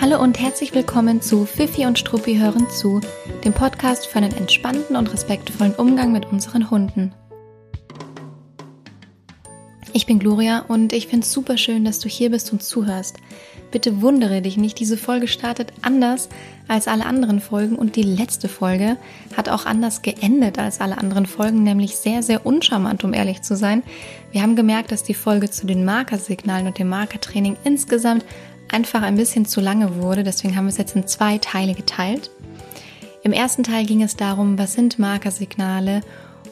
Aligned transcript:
Hallo 0.00 0.20
und 0.20 0.40
herzlich 0.40 0.74
willkommen 0.74 1.20
zu 1.20 1.44
Fifi 1.46 1.86
und 1.86 1.98
Struppi 1.98 2.36
hören 2.36 2.68
zu, 2.70 3.00
dem 3.44 3.52
Podcast 3.52 4.06
für 4.06 4.18
einen 4.18 4.36
entspannten 4.36 4.96
und 4.96 5.12
respektvollen 5.12 5.74
Umgang 5.74 6.12
mit 6.12 6.26
unseren 6.26 6.70
Hunden. 6.70 7.14
Ich 9.94 10.06
bin 10.06 10.18
Gloria 10.18 10.60
und 10.68 10.92
ich 10.92 11.06
finde 11.06 11.26
es 11.26 11.32
super 11.32 11.58
schön, 11.58 11.84
dass 11.84 11.98
du 11.98 12.08
hier 12.08 12.30
bist 12.30 12.52
und 12.52 12.62
zuhörst. 12.62 13.18
Bitte 13.70 14.00
wundere 14.00 14.40
dich 14.40 14.56
nicht, 14.56 14.80
diese 14.80 14.96
Folge 14.96 15.28
startet 15.28 15.72
anders 15.82 16.28
als 16.66 16.88
alle 16.88 17.04
anderen 17.04 17.40
Folgen 17.40 17.76
und 17.76 17.96
die 17.96 18.02
letzte 18.02 18.48
Folge 18.48 18.96
hat 19.36 19.48
auch 19.48 19.66
anders 19.66 20.02
geendet 20.02 20.58
als 20.58 20.80
alle 20.80 20.98
anderen 20.98 21.26
Folgen, 21.26 21.62
nämlich 21.62 21.96
sehr, 21.96 22.22
sehr 22.22 22.46
uncharmant, 22.46 23.04
um 23.04 23.12
ehrlich 23.12 23.42
zu 23.42 23.56
sein. 23.56 23.82
Wir 24.30 24.42
haben 24.42 24.56
gemerkt, 24.56 24.92
dass 24.92 25.02
die 25.02 25.14
Folge 25.14 25.50
zu 25.50 25.66
den 25.66 25.84
Markersignalen 25.84 26.66
und 26.66 26.78
dem 26.78 26.88
Markertraining 26.88 27.56
insgesamt 27.64 28.24
einfach 28.72 29.02
ein 29.02 29.16
bisschen 29.16 29.44
zu 29.44 29.60
lange 29.60 29.96
wurde, 29.96 30.24
deswegen 30.24 30.56
haben 30.56 30.64
wir 30.64 30.70
es 30.70 30.78
jetzt 30.78 30.96
in 30.96 31.06
zwei 31.06 31.38
Teile 31.38 31.74
geteilt. 31.74 32.30
Im 33.22 33.32
ersten 33.32 33.62
Teil 33.62 33.86
ging 33.86 34.02
es 34.02 34.16
darum, 34.16 34.58
was 34.58 34.72
sind 34.72 34.98
Markersignale 34.98 36.00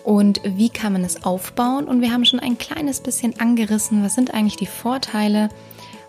und 0.05 0.41
wie 0.45 0.69
kann 0.69 0.93
man 0.93 1.05
es 1.05 1.25
aufbauen 1.25 1.87
und 1.87 2.01
wir 2.01 2.13
haben 2.13 2.25
schon 2.25 2.41
ein 2.41 2.59
kleines 2.59 3.01
bisschen 3.01 3.41
angerissen, 3.41 4.05
was 4.05 4.15
sind 4.15 4.33
eigentlich 4.33 4.57
die 4.57 4.67
Vorteile, 4.67 5.49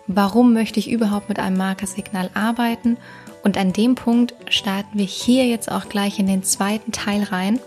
warum 0.07 0.53
möchte 0.53 0.79
ich 0.79 0.91
überhaupt 0.91 1.29
mit 1.29 1.39
einem 1.39 1.57
Markersignal 1.57 2.29
arbeiten 2.34 2.98
und 3.43 3.57
an 3.57 3.73
dem 3.73 3.95
Punkt 3.95 4.35
starten 4.49 4.98
wir 4.98 5.05
hier 5.05 5.48
jetzt 5.48 5.71
auch 5.71 5.89
gleich 5.89 6.20
in 6.20 6.27
den 6.27 6.43
zweiten 6.43 6.91
Teil 6.91 7.23
rein 7.23 7.59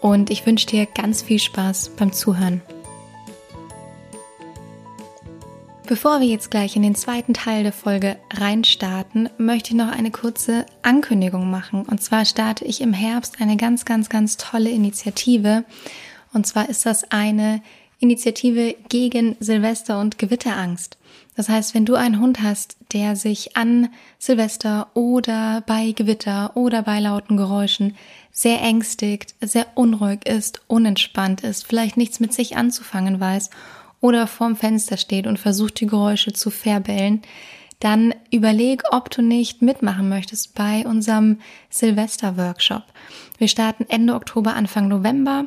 und 0.00 0.30
ich 0.30 0.44
wünsche 0.44 0.66
dir 0.66 0.86
ganz 0.86 1.22
viel 1.22 1.38
Spaß 1.38 1.92
beim 1.96 2.12
Zuhören. 2.12 2.60
Bevor 5.86 6.20
wir 6.20 6.26
jetzt 6.26 6.50
gleich 6.50 6.76
in 6.76 6.82
den 6.82 6.94
zweiten 6.94 7.34
Teil 7.34 7.62
der 7.62 7.72
Folge 7.72 8.16
reinstarten, 8.32 9.28
möchte 9.36 9.70
ich 9.70 9.76
noch 9.76 9.92
eine 9.92 10.10
kurze 10.10 10.64
Ankündigung 10.80 11.50
machen. 11.50 11.82
Und 11.82 12.02
zwar 12.02 12.24
starte 12.24 12.64
ich 12.64 12.80
im 12.80 12.94
Herbst 12.94 13.38
eine 13.38 13.58
ganz, 13.58 13.84
ganz, 13.84 14.08
ganz 14.08 14.38
tolle 14.38 14.70
Initiative. 14.70 15.64
Und 16.32 16.46
zwar 16.46 16.70
ist 16.70 16.86
das 16.86 17.10
eine 17.10 17.60
Initiative 17.98 18.74
gegen 18.88 19.36
Silvester 19.40 20.00
und 20.00 20.16
Gewitterangst. 20.16 20.96
Das 21.36 21.50
heißt, 21.50 21.74
wenn 21.74 21.84
du 21.84 21.96
einen 21.96 22.18
Hund 22.18 22.40
hast, 22.40 22.78
der 22.94 23.14
sich 23.14 23.54
an 23.54 23.90
Silvester 24.18 24.88
oder 24.94 25.62
bei 25.66 25.92
Gewitter 25.92 26.56
oder 26.56 26.82
bei 26.82 26.98
lauten 26.98 27.36
Geräuschen 27.36 27.94
sehr 28.32 28.62
ängstigt, 28.62 29.34
sehr 29.42 29.66
unruhig 29.74 30.26
ist, 30.26 30.62
unentspannt 30.66 31.42
ist, 31.42 31.66
vielleicht 31.66 31.98
nichts 31.98 32.20
mit 32.20 32.32
sich 32.32 32.56
anzufangen 32.56 33.20
weiß 33.20 33.50
oder 34.04 34.26
vorm 34.26 34.54
Fenster 34.54 34.98
steht 34.98 35.26
und 35.26 35.38
versucht 35.38 35.80
die 35.80 35.86
Geräusche 35.86 36.34
zu 36.34 36.50
verbellen, 36.50 37.22
dann 37.80 38.14
überleg, 38.30 38.82
ob 38.90 39.08
du 39.08 39.22
nicht 39.22 39.62
mitmachen 39.62 40.10
möchtest 40.10 40.54
bei 40.54 40.86
unserem 40.86 41.38
Silvester-Workshop. 41.70 42.82
Wir 43.38 43.48
starten 43.48 43.86
Ende 43.88 44.14
Oktober, 44.14 44.56
Anfang 44.56 44.88
November. 44.88 45.46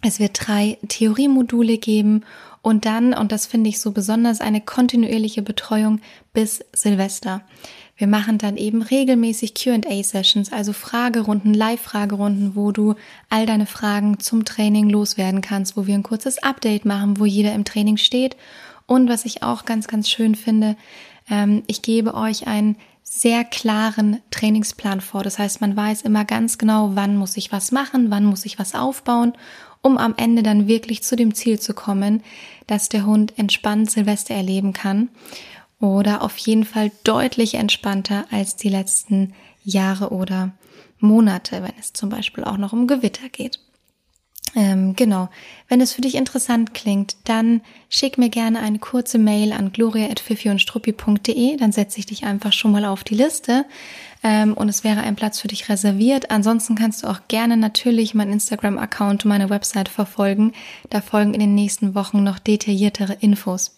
Es 0.00 0.20
wird 0.20 0.46
drei 0.46 0.78
Theoriemodule 0.86 1.76
geben 1.76 2.24
und 2.62 2.84
dann, 2.84 3.14
und 3.14 3.32
das 3.32 3.46
finde 3.46 3.68
ich 3.68 3.80
so 3.80 3.90
besonders, 3.90 4.40
eine 4.40 4.60
kontinuierliche 4.60 5.42
Betreuung 5.42 6.00
bis 6.32 6.64
Silvester. 6.72 7.42
Wir 8.02 8.08
machen 8.08 8.36
dann 8.36 8.56
eben 8.56 8.82
regelmäßig 8.82 9.54
QA-Sessions, 9.54 10.50
also 10.50 10.72
Fragerunden, 10.72 11.54
Live-Fragerunden, 11.54 12.56
wo 12.56 12.72
du 12.72 12.96
all 13.28 13.46
deine 13.46 13.64
Fragen 13.64 14.18
zum 14.18 14.44
Training 14.44 14.90
loswerden 14.90 15.40
kannst, 15.40 15.76
wo 15.76 15.86
wir 15.86 15.94
ein 15.94 16.02
kurzes 16.02 16.42
Update 16.42 16.84
machen, 16.84 17.20
wo 17.20 17.26
jeder 17.26 17.54
im 17.54 17.64
Training 17.64 17.98
steht. 17.98 18.36
Und 18.86 19.08
was 19.08 19.24
ich 19.24 19.44
auch 19.44 19.64
ganz, 19.66 19.86
ganz 19.86 20.10
schön 20.10 20.34
finde, 20.34 20.76
ähm, 21.30 21.62
ich 21.68 21.80
gebe 21.82 22.14
euch 22.14 22.48
einen 22.48 22.74
sehr 23.04 23.44
klaren 23.44 24.20
Trainingsplan 24.32 25.00
vor. 25.00 25.22
Das 25.22 25.38
heißt, 25.38 25.60
man 25.60 25.76
weiß 25.76 26.02
immer 26.02 26.24
ganz 26.24 26.58
genau, 26.58 26.96
wann 26.96 27.16
muss 27.16 27.36
ich 27.36 27.52
was 27.52 27.70
machen, 27.70 28.10
wann 28.10 28.24
muss 28.24 28.44
ich 28.44 28.58
was 28.58 28.74
aufbauen, 28.74 29.32
um 29.80 29.96
am 29.96 30.14
Ende 30.16 30.42
dann 30.42 30.66
wirklich 30.66 31.04
zu 31.04 31.14
dem 31.14 31.36
Ziel 31.36 31.60
zu 31.60 31.72
kommen, 31.72 32.24
dass 32.66 32.88
der 32.88 33.06
Hund 33.06 33.34
entspannt 33.38 33.92
Silvester 33.92 34.34
erleben 34.34 34.72
kann 34.72 35.08
oder 35.82 36.22
auf 36.22 36.38
jeden 36.38 36.64
Fall 36.64 36.92
deutlich 37.02 37.54
entspannter 37.54 38.24
als 38.30 38.56
die 38.56 38.68
letzten 38.68 39.34
Jahre 39.64 40.10
oder 40.10 40.52
Monate, 41.00 41.62
wenn 41.62 41.72
es 41.78 41.92
zum 41.92 42.08
Beispiel 42.08 42.44
auch 42.44 42.56
noch 42.56 42.72
um 42.72 42.86
Gewitter 42.86 43.28
geht. 43.28 43.58
Ähm, 44.54 44.94
genau. 44.94 45.28
Wenn 45.68 45.80
es 45.80 45.92
für 45.92 46.02
dich 46.02 46.14
interessant 46.14 46.74
klingt, 46.74 47.16
dann 47.24 47.62
schick 47.88 48.18
mir 48.18 48.28
gerne 48.28 48.60
eine 48.60 48.78
kurze 48.78 49.18
Mail 49.18 49.52
an 49.52 49.72
gloria.fifi-struppi.de, 49.72 51.56
dann 51.56 51.72
setze 51.72 51.98
ich 51.98 52.06
dich 52.06 52.24
einfach 52.24 52.52
schon 52.52 52.70
mal 52.70 52.84
auf 52.84 53.02
die 53.02 53.14
Liste 53.14 53.64
ähm, 54.22 54.52
und 54.54 54.68
es 54.68 54.84
wäre 54.84 55.00
ein 55.00 55.16
Platz 55.16 55.40
für 55.40 55.48
dich 55.48 55.68
reserviert. 55.68 56.30
Ansonsten 56.30 56.74
kannst 56.74 57.02
du 57.02 57.08
auch 57.08 57.20
gerne 57.28 57.56
natürlich 57.56 58.14
meinen 58.14 58.34
Instagram-Account 58.34 59.24
und 59.24 59.28
meine 59.28 59.50
Website 59.50 59.88
verfolgen. 59.88 60.52
Da 60.90 61.00
folgen 61.00 61.34
in 61.34 61.40
den 61.40 61.54
nächsten 61.54 61.94
Wochen 61.94 62.22
noch 62.22 62.38
detailliertere 62.38 63.16
Infos. 63.20 63.74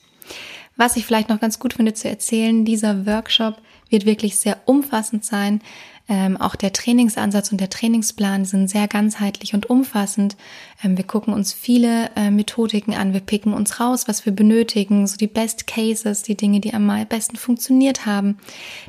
Was 0.76 0.96
ich 0.96 1.06
vielleicht 1.06 1.28
noch 1.28 1.40
ganz 1.40 1.58
gut 1.58 1.74
finde 1.74 1.94
zu 1.94 2.08
erzählen, 2.08 2.64
dieser 2.64 3.06
Workshop 3.06 3.60
wird 3.90 4.06
wirklich 4.06 4.36
sehr 4.36 4.58
umfassend 4.66 5.24
sein. 5.24 5.60
Ähm, 6.06 6.36
auch 6.36 6.54
der 6.54 6.72
Trainingsansatz 6.72 7.50
und 7.50 7.60
der 7.60 7.70
Trainingsplan 7.70 8.44
sind 8.44 8.68
sehr 8.68 8.88
ganzheitlich 8.88 9.54
und 9.54 9.70
umfassend. 9.70 10.36
Ähm, 10.82 10.98
wir 10.98 11.04
gucken 11.04 11.32
uns 11.32 11.54
viele 11.54 12.10
äh, 12.14 12.30
Methodiken 12.30 12.92
an, 12.92 13.14
wir 13.14 13.20
picken 13.20 13.54
uns 13.54 13.80
raus, 13.80 14.06
was 14.06 14.26
wir 14.26 14.34
benötigen, 14.34 15.06
so 15.06 15.16
die 15.16 15.28
Best 15.28 15.66
Cases, 15.66 16.22
die 16.22 16.36
Dinge, 16.36 16.60
die 16.60 16.74
am 16.74 16.92
besten 17.08 17.36
funktioniert 17.36 18.04
haben, 18.04 18.36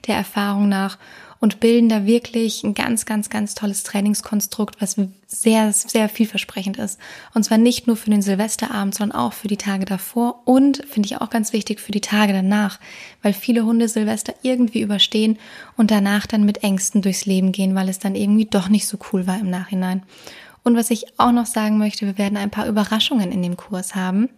der 0.08 0.18
Erfahrung 0.18 0.68
nach 0.68 0.98
und 1.46 1.60
bilden 1.60 1.90
da 1.90 2.08
wirklich 2.08 2.64
ein 2.64 2.74
ganz, 2.74 3.06
ganz, 3.06 3.30
ganz 3.30 3.54
tolles 3.54 3.84
Trainingskonstrukt, 3.84 4.82
was 4.82 4.96
sehr, 5.28 5.72
sehr 5.74 6.10
vielversprechend 6.10 6.78
ist. 6.78 6.98
Und 7.36 7.44
zwar 7.44 7.60
nicht 7.60 7.86
nur 7.86 7.98
für 7.98 8.10
den 8.10 8.24
Silvesterabend, 8.24 8.96
sondern 8.96 9.16
auch 9.16 9.34
für 9.34 9.48
die 9.48 9.56
Tage 9.56 9.86
davor 9.86 10.42
und 10.46 10.84
finde 10.90 11.06
ich 11.06 11.22
auch 11.22 11.30
ganz 11.30 11.54
wichtig 11.54 11.80
für 11.80 11.92
die 11.92 12.02
Tage 12.02 12.34
danach, 12.34 12.80
weil 13.22 13.32
viele 13.32 13.64
Hunde 13.64 13.88
Silvester 13.88 14.34
irgendwie 14.42 14.82
überstehen 14.82 15.38
und 15.78 15.92
danach 15.92 16.26
dann 16.26 16.46
mit 16.46 16.64
Ängsten 16.64 17.04
durchs 17.04 17.28
Leben 17.28 17.52
gehen, 17.52 17.76
weil 17.76 17.90
es 17.90 18.00
dann 18.00 18.16
irgendwie 18.16 18.46
doch 18.46 18.68
nicht 18.68 18.88
so 18.88 18.98
cool 19.14 19.28
war 19.28 19.40
im 19.40 19.52
Nachhinein. 19.52 20.02
Und 20.64 20.76
was 20.76 20.90
ich 20.90 21.06
auch 21.20 21.32
noch 21.32 21.46
sagen 21.46 21.78
möchte, 21.78 22.08
wir 22.08 22.18
werden 22.18 22.40
ein 22.40 22.50
paar 22.50 22.66
Überraschungen 22.66 23.32
in 23.32 23.44
dem 23.44 23.56
Kurs 23.56 23.94
haben. 23.94 24.30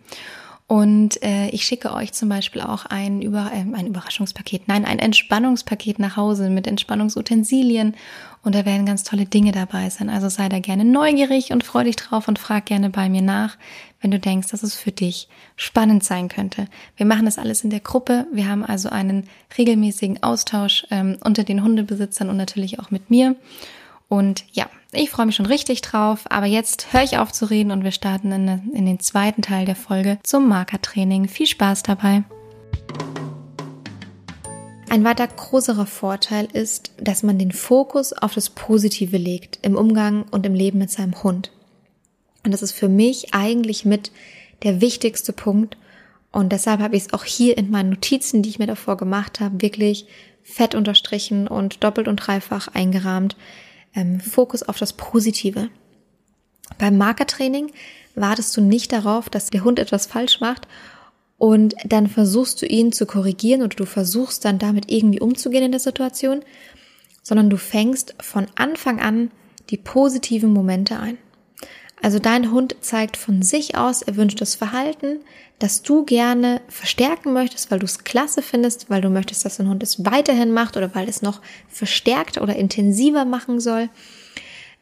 Und 0.69 1.23
äh, 1.23 1.47
ich 1.49 1.63
schicke 1.63 1.93
euch 1.93 2.11
zum 2.11 2.27
Beispiel 2.27 2.61
auch 2.61 2.85
ein, 2.85 3.21
Über 3.21 3.51
äh, 3.53 3.59
ein 3.73 3.87
Überraschungspaket, 3.87 4.67
nein, 4.67 4.83
ein 4.83 4.99
Entspannungspaket 4.99 5.97
nach 5.97 6.17
Hause 6.17 6.49
mit 6.49 6.67
Entspannungsutensilien. 6.67 7.95
Und 8.43 8.53
da 8.53 8.65
werden 8.65 8.85
ganz 8.85 9.05
tolle 9.05 9.25
Dinge 9.25 9.53
dabei 9.53 9.89
sein. 9.89 10.09
Also 10.09 10.27
sei 10.27 10.49
da 10.49 10.59
gerne 10.59 10.83
neugierig 10.83 11.53
und 11.53 11.63
freu 11.63 11.85
dich 11.85 11.95
drauf 11.95 12.27
und 12.27 12.37
frag 12.37 12.65
gerne 12.65 12.89
bei 12.89 13.07
mir 13.07 13.21
nach, 13.21 13.57
wenn 14.01 14.11
du 14.11 14.19
denkst, 14.19 14.49
dass 14.49 14.61
es 14.61 14.75
für 14.75 14.91
dich 14.91 15.29
spannend 15.55 16.03
sein 16.03 16.27
könnte. 16.27 16.67
Wir 16.97 17.05
machen 17.05 17.25
das 17.25 17.37
alles 17.37 17.63
in 17.63 17.69
der 17.69 17.79
Gruppe. 17.79 18.27
Wir 18.33 18.49
haben 18.49 18.65
also 18.65 18.89
einen 18.89 19.29
regelmäßigen 19.57 20.21
Austausch 20.21 20.85
ähm, 20.91 21.17
unter 21.23 21.45
den 21.45 21.63
Hundebesitzern 21.63 22.29
und 22.29 22.35
natürlich 22.35 22.79
auch 22.79 22.91
mit 22.91 23.09
mir. 23.09 23.37
Und 24.09 24.43
ja, 24.51 24.69
ich 24.91 25.09
freue 25.09 25.25
mich 25.25 25.35
schon 25.35 25.45
richtig 25.45 25.81
drauf, 25.81 26.25
aber 26.29 26.45
jetzt 26.45 26.93
höre 26.93 27.03
ich 27.03 27.17
auf 27.17 27.31
zu 27.31 27.49
reden 27.49 27.71
und 27.71 27.83
wir 27.83 27.91
starten 27.91 28.31
in, 28.31 28.71
in 28.73 28.85
den 28.85 28.99
zweiten 28.99 29.41
Teil 29.41 29.65
der 29.65 29.75
Folge 29.75 30.19
zum 30.23 30.47
Markertraining. 30.47 31.27
Viel 31.27 31.47
Spaß 31.47 31.83
dabei! 31.83 32.23
Ein 34.89 35.03
weiter 35.03 35.27
großerer 35.27 35.85
Vorteil 35.85 36.47
ist, 36.53 36.91
dass 36.97 37.21
man 37.21 37.37
den 37.37 37.51
Fokus 37.51 38.13
auf 38.13 38.33
das 38.33 38.49
Positive 38.49 39.17
legt 39.17 39.59
im 39.61 39.75
Umgang 39.75 40.23
und 40.31 40.45
im 40.45 40.53
Leben 40.53 40.79
mit 40.79 40.89
seinem 40.89 41.21
Hund. 41.23 41.51
Und 42.45 42.53
das 42.53 42.61
ist 42.61 42.71
für 42.71 42.87
mich 42.87 43.33
eigentlich 43.33 43.83
mit 43.83 44.11
der 44.63 44.79
wichtigste 44.79 45.33
Punkt. 45.33 45.77
Und 46.31 46.53
deshalb 46.53 46.79
habe 46.79 46.95
ich 46.95 47.03
es 47.03 47.13
auch 47.13 47.25
hier 47.25 47.57
in 47.57 47.69
meinen 47.69 47.89
Notizen, 47.89 48.41
die 48.41 48.49
ich 48.49 48.59
mir 48.59 48.67
davor 48.67 48.95
gemacht 48.95 49.41
habe, 49.41 49.61
wirklich 49.61 50.07
fett 50.43 50.73
unterstrichen 50.73 51.49
und 51.49 51.83
doppelt 51.83 52.07
und 52.07 52.15
dreifach 52.15 52.69
eingerahmt, 52.69 53.35
ähm, 53.97 54.21
Fokus 54.21 54.63
auf 54.63 54.77
das 54.77 54.93
Positive. 54.93 55.69
Beim 56.77 56.97
Markertraining 56.97 57.71
wartest 58.15 58.55
du 58.55 58.61
nicht 58.61 58.93
darauf, 58.93 59.29
dass 59.29 59.49
der 59.49 59.63
Hund 59.63 59.79
etwas 59.79 60.05
falsch 60.05 60.39
macht 60.39 60.67
und 61.37 61.75
dann 61.85 62.07
versuchst 62.07 62.61
du 62.61 62.65
ihn 62.65 62.91
zu 62.91 63.05
korrigieren 63.05 63.61
oder 63.61 63.75
du 63.75 63.85
versuchst 63.85 64.45
dann 64.45 64.59
damit 64.59 64.89
irgendwie 64.91 65.19
umzugehen 65.19 65.65
in 65.65 65.71
der 65.71 65.79
Situation, 65.79 66.43
sondern 67.21 67.49
du 67.49 67.57
fängst 67.57 68.15
von 68.21 68.47
Anfang 68.55 68.99
an 69.01 69.31
die 69.69 69.77
positiven 69.77 70.53
Momente 70.53 70.99
ein. 70.99 71.17
Also 72.01 72.19
dein 72.19 72.51
Hund 72.51 72.75
zeigt 72.81 73.17
von 73.17 73.41
sich 73.41 73.75
aus 73.75 74.03
erwünschtes 74.03 74.55
Verhalten, 74.55 75.19
das 75.59 75.81
du 75.81 76.05
gerne 76.05 76.61
verstärken 76.67 77.33
möchtest, 77.33 77.71
weil 77.71 77.79
du 77.79 77.85
es 77.85 78.03
klasse 78.03 78.41
findest, 78.41 78.89
weil 78.89 79.01
du 79.01 79.09
möchtest, 79.09 79.43
dass 79.43 79.57
dein 79.57 79.69
Hund 79.69 79.81
es 79.81 80.05
weiterhin 80.05 80.53
macht 80.53 80.77
oder 80.77 80.93
weil 80.93 81.09
es 81.09 81.21
noch 81.21 81.41
verstärkt 81.67 82.39
oder 82.39 82.55
intensiver 82.55 83.25
machen 83.25 83.59
soll. 83.59 83.89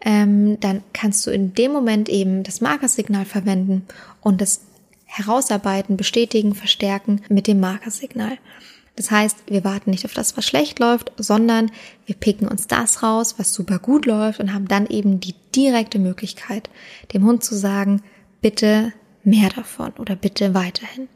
Ähm, 0.01 0.59
dann 0.59 0.83
kannst 0.91 1.25
du 1.25 1.31
in 1.31 1.53
dem 1.53 1.71
Moment 1.71 2.09
eben 2.09 2.43
das 2.43 2.59
Markersignal 2.59 3.25
verwenden 3.25 3.85
und 4.21 4.41
das 4.41 4.61
herausarbeiten, 5.05 5.95
bestätigen, 5.95 6.53
verstärken 6.53 7.21
mit 7.29 7.47
dem 7.47 7.61
Markersignal. 7.61 8.37
Das 8.97 9.11
heißt, 9.11 9.37
wir 9.47 9.63
warten 9.63 9.91
nicht 9.91 10.05
auf 10.05 10.13
das, 10.13 10.35
was 10.37 10.45
schlecht 10.45 10.79
läuft, 10.79 11.11
sondern 11.17 11.71
wir 12.05 12.15
picken 12.15 12.47
uns 12.47 12.67
das 12.67 13.03
raus, 13.03 13.35
was 13.37 13.53
super 13.53 13.79
gut 13.79 14.05
läuft 14.05 14.39
und 14.39 14.53
haben 14.53 14.67
dann 14.67 14.87
eben 14.87 15.19
die 15.19 15.35
direkte 15.55 15.99
Möglichkeit, 15.99 16.69
dem 17.13 17.25
Hund 17.25 17.43
zu 17.43 17.55
sagen, 17.55 18.01
bitte 18.41 18.93
mehr 19.25 19.49
davon 19.49 19.91
oder 19.97 20.15
bitte 20.15 20.53
weiterhin. 20.53 21.07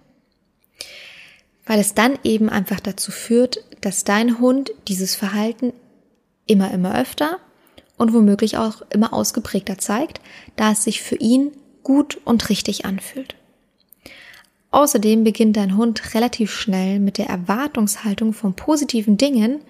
Weil 1.65 1.79
es 1.79 1.93
dann 1.93 2.17
eben 2.23 2.49
einfach 2.49 2.79
dazu 2.79 3.11
führt, 3.11 3.63
dass 3.81 4.03
dein 4.03 4.39
Hund 4.39 4.71
dieses 4.87 5.15
Verhalten 5.15 5.73
immer, 6.45 6.71
immer 6.71 6.99
öfter 6.99 7.39
und 7.97 8.13
womöglich 8.13 8.57
auch 8.57 8.81
immer 8.91 9.13
ausgeprägter 9.13 9.77
zeigt, 9.77 10.21
da 10.55 10.71
es 10.71 10.83
sich 10.83 11.01
für 11.01 11.17
ihn 11.17 11.51
gut 11.83 12.19
und 12.25 12.49
richtig 12.49 12.85
anfühlt. 12.85 13.35
Außerdem 14.71 15.23
beginnt 15.23 15.57
dein 15.57 15.75
Hund 15.75 16.13
relativ 16.13 16.51
schnell 16.51 16.99
mit 16.99 17.17
der 17.17 17.27
Erwartungshaltung 17.27 18.33
von 18.33 18.55
positiven 18.55 19.17
Dingen, 19.17 19.61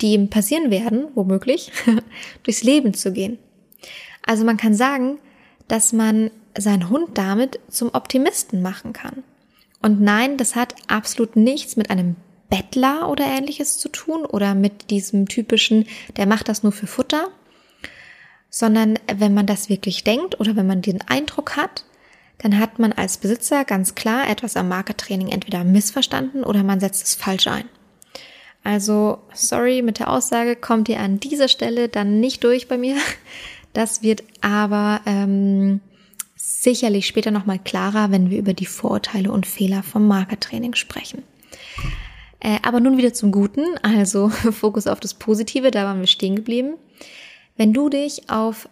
die 0.00 0.14
ihm 0.14 0.30
passieren 0.30 0.70
werden, 0.70 1.06
womöglich, 1.14 1.72
durchs 2.42 2.62
Leben 2.62 2.94
zu 2.94 3.12
gehen. 3.12 3.38
Also 4.24 4.44
man 4.44 4.56
kann 4.56 4.74
sagen, 4.74 5.18
dass 5.68 5.92
man 5.92 6.30
seinen 6.56 6.88
Hund 6.88 7.16
damit 7.18 7.60
zum 7.68 7.94
Optimisten 7.94 8.62
machen 8.62 8.92
kann. 8.92 9.22
Und 9.80 10.00
nein, 10.00 10.36
das 10.36 10.56
hat 10.56 10.74
absolut 10.88 11.36
nichts 11.36 11.76
mit 11.76 11.90
einem 11.90 12.16
Bettler 12.50 13.10
oder 13.10 13.24
ähnliches 13.24 13.78
zu 13.78 13.88
tun 13.88 14.24
oder 14.24 14.54
mit 14.54 14.90
diesem 14.90 15.28
typischen, 15.28 15.86
der 16.16 16.26
macht 16.26 16.48
das 16.48 16.62
nur 16.62 16.72
für 16.72 16.86
Futter, 16.86 17.28
sondern 18.50 18.98
wenn 19.14 19.34
man 19.34 19.46
das 19.46 19.68
wirklich 19.68 20.04
denkt 20.04 20.40
oder 20.40 20.56
wenn 20.56 20.66
man 20.66 20.82
den 20.82 21.02
Eindruck 21.02 21.56
hat, 21.56 21.84
dann 22.38 22.58
hat 22.58 22.78
man 22.78 22.92
als 22.92 23.18
Besitzer 23.18 23.64
ganz 23.64 23.94
klar 23.94 24.28
etwas 24.28 24.56
am 24.56 24.68
Marketraining 24.68 25.28
entweder 25.28 25.64
missverstanden 25.64 26.44
oder 26.44 26.62
man 26.62 26.80
setzt 26.80 27.06
es 27.06 27.14
falsch 27.14 27.48
ein. 27.48 27.68
Also, 28.64 29.18
sorry, 29.32 29.82
mit 29.82 29.98
der 29.98 30.10
Aussage 30.10 30.56
kommt 30.56 30.88
ihr 30.88 31.00
an 31.00 31.20
dieser 31.20 31.48
Stelle 31.48 31.88
dann 31.88 32.20
nicht 32.20 32.44
durch 32.44 32.68
bei 32.68 32.78
mir. 32.78 32.96
Das 33.74 34.02
wird 34.02 34.24
aber 34.40 35.02
ähm, 35.04 35.80
sicherlich 36.62 37.06
später 37.06 37.30
nochmal 37.30 37.58
klarer, 37.58 38.10
wenn 38.10 38.30
wir 38.30 38.38
über 38.38 38.54
die 38.54 38.66
Vorurteile 38.66 39.30
und 39.30 39.46
Fehler 39.46 39.82
vom 39.82 40.06
Marketraining 40.06 40.74
sprechen. 40.74 41.22
Äh, 42.40 42.58
aber 42.62 42.80
nun 42.80 42.96
wieder 42.96 43.12
zum 43.12 43.32
Guten, 43.32 43.64
also 43.82 44.28
Fokus 44.52 44.86
auf 44.86 45.00
das 45.00 45.14
Positive, 45.14 45.70
da 45.70 45.84
waren 45.84 46.00
wir 46.00 46.06
stehen 46.06 46.36
geblieben. 46.36 46.74
Wenn 47.56 47.72
du 47.72 47.88
dich 47.88 48.30
auf 48.30 48.68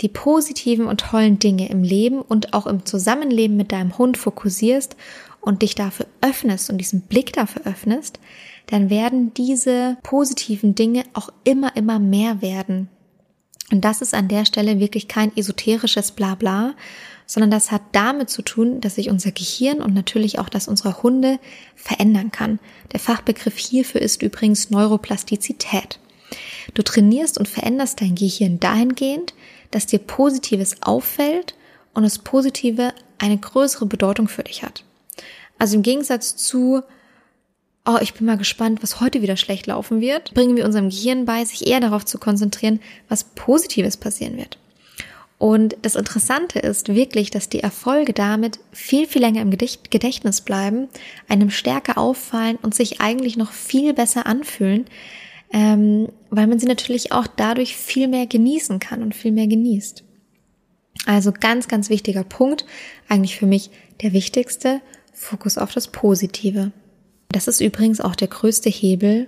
die 0.00 0.08
positiven 0.08 0.86
und 0.86 1.00
tollen 1.00 1.38
Dinge 1.38 1.68
im 1.68 1.82
Leben 1.82 2.20
und 2.20 2.52
auch 2.52 2.66
im 2.66 2.84
Zusammenleben 2.84 3.56
mit 3.56 3.70
deinem 3.70 3.96
Hund 3.96 4.16
fokussierst 4.16 4.96
und 5.40 5.62
dich 5.62 5.74
dafür 5.74 6.06
öffnest 6.20 6.70
und 6.70 6.78
diesen 6.78 7.02
Blick 7.02 7.32
dafür 7.32 7.66
öffnest, 7.66 8.18
dann 8.66 8.90
werden 8.90 9.34
diese 9.34 9.98
positiven 10.02 10.74
Dinge 10.74 11.04
auch 11.12 11.28
immer, 11.44 11.76
immer 11.76 11.98
mehr 11.98 12.40
werden. 12.42 12.88
Und 13.70 13.84
das 13.84 14.02
ist 14.02 14.14
an 14.14 14.28
der 14.28 14.44
Stelle 14.44 14.80
wirklich 14.80 15.06
kein 15.08 15.36
esoterisches 15.36 16.12
Blabla, 16.12 16.74
sondern 17.26 17.50
das 17.50 17.70
hat 17.70 17.82
damit 17.92 18.30
zu 18.30 18.42
tun, 18.42 18.80
dass 18.80 18.96
sich 18.96 19.10
unser 19.10 19.32
Gehirn 19.32 19.80
und 19.80 19.94
natürlich 19.94 20.38
auch 20.38 20.48
das 20.48 20.68
unserer 20.68 21.02
Hunde 21.02 21.38
verändern 21.74 22.30
kann. 22.30 22.58
Der 22.92 23.00
Fachbegriff 23.00 23.56
hierfür 23.56 24.02
ist 24.02 24.22
übrigens 24.22 24.70
Neuroplastizität. 24.70 25.98
Du 26.74 26.82
trainierst 26.82 27.38
und 27.38 27.48
veränderst 27.48 28.00
dein 28.00 28.14
Gehirn 28.14 28.60
dahingehend, 28.60 29.34
dass 29.70 29.86
dir 29.86 29.98
Positives 29.98 30.82
auffällt 30.82 31.54
und 31.94 32.02
das 32.02 32.18
Positive 32.18 32.92
eine 33.18 33.38
größere 33.38 33.86
Bedeutung 33.86 34.28
für 34.28 34.44
dich 34.44 34.62
hat. 34.62 34.84
Also 35.58 35.76
im 35.76 35.82
Gegensatz 35.82 36.36
zu, 36.36 36.82
oh, 37.86 37.98
ich 38.00 38.14
bin 38.14 38.26
mal 38.26 38.36
gespannt, 38.36 38.82
was 38.82 39.00
heute 39.00 39.22
wieder 39.22 39.36
schlecht 39.36 39.66
laufen 39.66 40.00
wird, 40.00 40.34
bringen 40.34 40.56
wir 40.56 40.64
unserem 40.64 40.90
Gehirn 40.90 41.24
bei, 41.24 41.44
sich 41.44 41.66
eher 41.66 41.80
darauf 41.80 42.04
zu 42.04 42.18
konzentrieren, 42.18 42.80
was 43.08 43.24
Positives 43.24 43.96
passieren 43.96 44.36
wird. 44.36 44.58
Und 45.38 45.76
das 45.82 45.96
Interessante 45.96 46.58
ist 46.58 46.94
wirklich, 46.94 47.30
dass 47.30 47.48
die 47.48 47.60
Erfolge 47.60 48.12
damit 48.12 48.60
viel, 48.72 49.06
viel 49.06 49.20
länger 49.20 49.42
im 49.42 49.50
Gedächtnis 49.50 50.40
bleiben, 50.40 50.88
einem 51.28 51.50
stärker 51.50 51.98
auffallen 51.98 52.56
und 52.62 52.74
sich 52.74 53.00
eigentlich 53.00 53.36
noch 53.36 53.52
viel 53.52 53.94
besser 53.94 54.26
anfühlen, 54.26 54.86
ähm, 55.52 56.08
weil 56.30 56.46
man 56.46 56.58
sie 56.58 56.66
natürlich 56.66 57.12
auch 57.12 57.26
dadurch 57.26 57.76
viel 57.76 58.08
mehr 58.08 58.26
genießen 58.26 58.78
kann 58.78 59.02
und 59.02 59.14
viel 59.14 59.32
mehr 59.32 59.46
genießt. 59.46 60.04
Also 61.06 61.32
ganz, 61.32 61.68
ganz 61.68 61.90
wichtiger 61.90 62.24
Punkt, 62.24 62.64
eigentlich 63.08 63.36
für 63.36 63.46
mich 63.46 63.70
der 64.02 64.12
wichtigste, 64.12 64.80
Fokus 65.12 65.58
auf 65.58 65.72
das 65.72 65.88
Positive. 65.88 66.72
Das 67.28 67.48
ist 67.48 67.60
übrigens 67.60 68.00
auch 68.00 68.14
der 68.14 68.28
größte 68.28 68.70
Hebel 68.70 69.26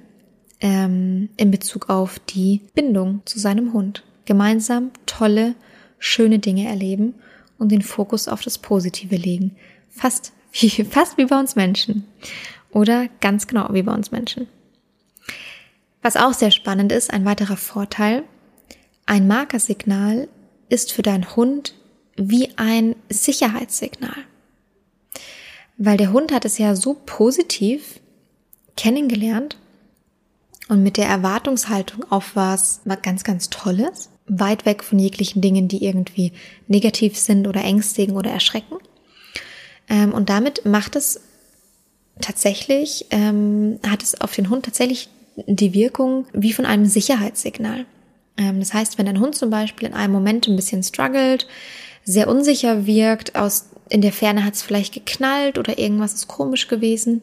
ähm, 0.60 1.28
in 1.36 1.50
Bezug 1.50 1.90
auf 1.90 2.18
die 2.18 2.62
Bindung 2.74 3.22
zu 3.24 3.38
seinem 3.38 3.72
Hund. 3.72 4.04
Gemeinsam 4.24 4.90
tolle, 5.06 5.54
schöne 5.98 6.38
Dinge 6.38 6.68
erleben 6.68 7.14
und 7.58 7.70
den 7.70 7.82
Fokus 7.82 8.28
auf 8.28 8.42
das 8.42 8.58
Positive 8.58 9.16
legen. 9.16 9.56
Fast 9.90 10.32
wie, 10.52 10.68
fast 10.90 11.18
wie 11.18 11.26
bei 11.26 11.38
uns 11.38 11.56
Menschen. 11.56 12.06
Oder 12.70 13.08
ganz 13.20 13.46
genau 13.46 13.68
wie 13.72 13.82
bei 13.82 13.92
uns 13.92 14.10
Menschen. 14.10 14.48
Was 16.02 16.16
auch 16.16 16.34
sehr 16.34 16.50
spannend 16.50 16.92
ist, 16.92 17.12
ein 17.12 17.24
weiterer 17.24 17.56
Vorteil, 17.56 18.22
ein 19.06 19.26
Markersignal 19.26 20.28
ist 20.68 20.92
für 20.92 21.02
deinen 21.02 21.36
Hund 21.36 21.74
wie 22.16 22.50
ein 22.56 22.96
Sicherheitssignal. 23.08 24.16
Weil 25.78 25.96
der 25.96 26.12
Hund 26.12 26.32
hat 26.32 26.44
es 26.44 26.58
ja 26.58 26.74
so 26.74 26.94
positiv 27.06 28.00
kennengelernt 28.76 29.58
und 30.68 30.82
mit 30.82 30.96
der 30.96 31.06
Erwartungshaltung 31.06 32.04
auf 32.10 32.34
was 32.34 32.80
ganz, 33.02 33.24
ganz 33.24 33.50
Tolles, 33.50 34.10
weit 34.28 34.66
weg 34.66 34.82
von 34.82 34.98
jeglichen 34.98 35.40
Dingen, 35.40 35.68
die 35.68 35.84
irgendwie 35.84 36.32
negativ 36.68 37.16
sind 37.16 37.46
oder 37.46 37.62
ängstigen 37.62 38.16
oder 38.16 38.30
erschrecken. 38.30 38.76
Ähm, 39.88 40.12
und 40.12 40.28
damit 40.28 40.64
macht 40.64 40.96
es 40.96 41.20
tatsächlich, 42.20 43.06
ähm, 43.10 43.78
hat 43.86 44.02
es 44.02 44.20
auf 44.20 44.34
den 44.34 44.50
Hund 44.50 44.64
tatsächlich 44.64 45.08
die 45.46 45.74
Wirkung 45.74 46.26
wie 46.32 46.52
von 46.52 46.66
einem 46.66 46.86
Sicherheitssignal. 46.86 47.86
Ähm, 48.36 48.60
das 48.60 48.74
heißt, 48.74 48.98
wenn 48.98 49.08
ein 49.08 49.20
Hund 49.20 49.34
zum 49.34 49.50
Beispiel 49.50 49.88
in 49.88 49.94
einem 49.94 50.12
Moment 50.12 50.48
ein 50.48 50.56
bisschen 50.56 50.82
struggelt, 50.82 51.46
sehr 52.04 52.28
unsicher 52.28 52.86
wirkt, 52.86 53.36
aus, 53.36 53.70
in 53.88 54.00
der 54.00 54.12
Ferne 54.12 54.44
hat 54.44 54.54
es 54.54 54.62
vielleicht 54.62 54.94
geknallt 54.94 55.58
oder 55.58 55.78
irgendwas 55.78 56.14
ist 56.14 56.28
komisch 56.28 56.68
gewesen, 56.68 57.22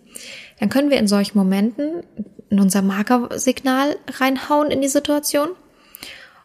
dann 0.59 0.69
können 0.69 0.89
wir 0.89 0.97
in 0.97 1.07
solchen 1.07 1.37
Momenten 1.37 2.04
in 2.49 2.59
unser 2.59 2.81
Markersignal 2.81 3.97
reinhauen 4.19 4.69
in 4.69 4.81
die 4.81 4.87
Situation 4.87 5.49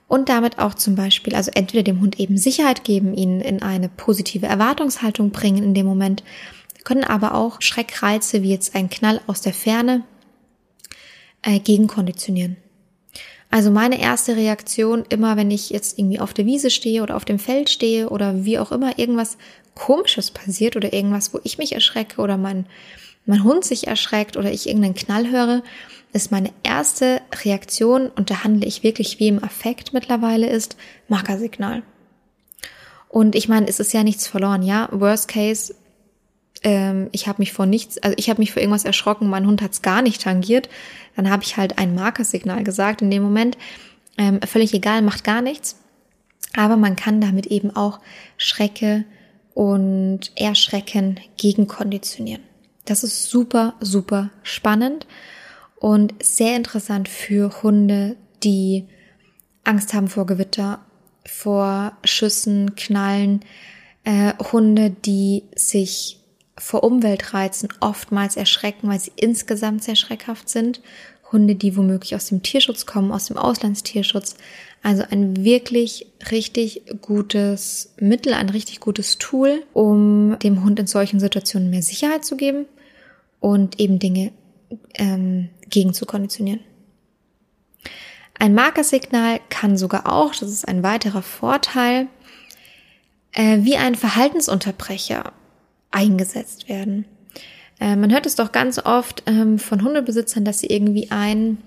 und 0.09 0.31
damit 0.31 0.59
auch 0.59 0.75
zum 0.75 0.97
Beispiel, 0.97 1.35
also 1.35 1.50
entweder 1.55 1.83
dem 1.83 2.00
Hund 2.00 2.19
eben 2.19 2.38
Sicherheit 2.38 2.83
geben, 2.83 3.15
ihn 3.15 3.41
in 3.41 3.62
eine 3.62 3.88
positive 3.88 4.47
Erwartungshaltung 4.47 5.31
bringen 5.31 5.62
in 5.62 5.75
dem 5.75 5.87
Moment, 5.87 6.25
können 6.83 7.05
aber 7.05 7.35
auch 7.35 7.61
Schreckreize 7.61 8.43
wie 8.43 8.50
jetzt 8.50 8.75
ein 8.75 8.88
Knall 8.88 9.21
aus 9.27 9.43
der 9.43 9.53
Ferne 9.53 10.05
äh, 11.43 11.61
gegenkonditionieren. 11.61 12.57
Also 13.50 13.71
meine 13.71 14.00
erste 14.00 14.37
Reaktion, 14.37 15.05
immer 15.09 15.37
wenn 15.37 15.50
ich 15.50 15.71
jetzt 15.71 15.99
irgendwie 15.99 16.21
auf 16.21 16.35
der 16.35 16.47
Wiese 16.47 16.71
stehe 16.71 17.03
oder 17.03 17.17
auf 17.17 17.25
dem 17.25 17.38
Feld 17.38 17.71
stehe 17.71 18.09
oder 18.09 18.45
wie 18.45 18.59
auch 18.59 18.73
immer 18.73 18.99
irgendwas 18.99 19.38
Komisches 19.75 20.31
passiert 20.31 20.77
oder 20.77 20.93
irgendwas, 20.93 21.33
wo 21.33 21.41
ich 21.45 21.57
mich 21.57 21.73
erschrecke 21.73 22.21
oder 22.21 22.37
mein, 22.37 22.67
mein 23.27 23.45
Hund 23.45 23.65
sich 23.65 23.87
erschreckt 23.87 24.37
oder 24.37 24.50
ich 24.50 24.67
irgendeinen 24.67 24.95
Knall 24.95 25.31
höre, 25.31 25.62
ist 26.12 26.33
meine 26.33 26.50
erste 26.62 27.21
Reaktion, 27.45 28.09
und 28.09 28.31
da 28.31 28.45
handle 28.45 28.67
ich 28.67 28.83
wirklich 28.83 29.19
wie 29.19 29.29
im 29.29 29.43
Affekt 29.43 29.93
mittlerweile, 29.93 30.49
ist 30.49 30.77
Markersignal. 31.09 31.83
Und 33.09 33.35
ich 33.35 33.49
meine, 33.49 33.69
es 33.69 33.81
ist 33.81 33.93
ja 33.93 34.03
nichts 34.03 34.27
verloren, 34.27 34.62
ja. 34.62 34.88
Worst 34.93 35.29
case, 35.29 35.75
ähm, 36.62 37.09
ich 37.12 37.29
habe 37.29 37.41
mich 37.41 37.53
vor 37.53 37.67
nichts, 37.67 37.99
also 37.99 38.15
ich 38.19 38.31
habe 38.31 38.41
mich 38.41 38.53
vor 38.53 38.61
irgendwas 38.61 38.85
erschrocken, 38.85 39.29
mein 39.29 39.47
Hund 39.47 39.62
hat 39.62 39.73
es 39.73 39.83
gar 39.83 40.03
nicht 40.03 40.23
tangiert, 40.23 40.69
dann 41.17 41.31
habe 41.31 41.43
ich 41.43 41.57
halt 41.57 41.79
ein 41.79 41.95
Markersignal 41.95 42.65
gesagt 42.65 43.03
in 43.03 43.11
dem 43.11 43.23
Moment. 43.23 43.57
Ähm, 44.17 44.41
völlig 44.43 44.75
egal, 44.75 45.03
macht 45.03 45.25
gar 45.25 45.43
nichts. 45.43 45.77
Aber 46.57 46.77
man 46.77 46.97
kann 46.97 47.21
damit 47.21 47.47
eben 47.47 47.75
auch 47.77 48.00
Schrecke 48.37 49.05
und 49.55 50.33
Erschrecken 50.35 51.21
gegenkonditionieren. 51.41 52.43
Das 52.85 53.05
ist 53.05 53.31
super, 53.31 53.75
super 53.81 54.31
spannend 54.43 55.07
und 55.80 56.14
sehr 56.23 56.56
interessant 56.56 57.08
für 57.08 57.62
Hunde, 57.62 58.16
die 58.42 58.87
Angst 59.64 59.94
haben 59.94 60.08
vor 60.08 60.26
Gewitter, 60.26 60.80
vor 61.25 61.92
Schüssen, 62.04 62.75
Knallen, 62.75 63.44
äh, 64.04 64.32
Hunde, 64.52 64.90
die 64.90 65.44
sich 65.54 66.18
vor 66.56 66.82
Umweltreizen 66.82 67.68
oftmals 67.80 68.37
erschrecken, 68.37 68.88
weil 68.88 68.99
sie 68.99 69.12
insgesamt 69.16 69.85
sehr 69.85 69.97
schreckhaft 69.97 70.49
sind. 70.49 70.80
Hunde, 71.30 71.54
die 71.54 71.76
womöglich 71.76 72.14
aus 72.14 72.26
dem 72.26 72.42
Tierschutz 72.42 72.87
kommen, 72.87 73.12
aus 73.12 73.26
dem 73.26 73.37
Auslandstierschutz. 73.37 74.37
Also 74.82 75.04
ein 75.11 75.44
wirklich 75.44 76.06
richtig 76.30 76.82
gutes 77.02 77.92
Mittel, 78.00 78.32
ein 78.32 78.49
richtig 78.49 78.80
gutes 78.80 79.18
Tool, 79.18 79.62
um 79.75 80.38
dem 80.42 80.64
Hund 80.64 80.78
in 80.78 80.87
solchen 80.87 81.20
Situationen 81.20 81.70
mehr 81.70 81.82
Sicherheit 81.82 82.25
zu 82.25 82.37
geben 82.37 82.64
und 83.40 83.78
eben 83.78 83.99
Dinge 83.99 84.32
ähm, 84.94 85.50
gegen 85.68 85.94
zu 85.94 86.06
konditionieren. 86.06 86.60
Ein 88.38 88.54
Markersignal 88.54 89.40
kann 89.48 89.76
sogar 89.76 90.12
auch, 90.12 90.32
das 90.32 90.50
ist 90.50 90.68
ein 90.68 90.82
weiterer 90.82 91.22
Vorteil, 91.22 92.06
äh, 93.32 93.58
wie 93.62 93.76
ein 93.76 93.94
Verhaltensunterbrecher 93.94 95.32
eingesetzt 95.90 96.68
werden. 96.68 97.04
Äh, 97.80 97.96
man 97.96 98.12
hört 98.12 98.26
es 98.26 98.37
doch 98.37 98.52
ganz 98.52 98.78
oft 98.78 99.25
ähm, 99.26 99.58
von 99.58 99.82
Hundebesitzern, 99.82 100.44
dass 100.44 100.60
sie 100.60 100.68
irgendwie 100.68 101.10
ein 101.10 101.58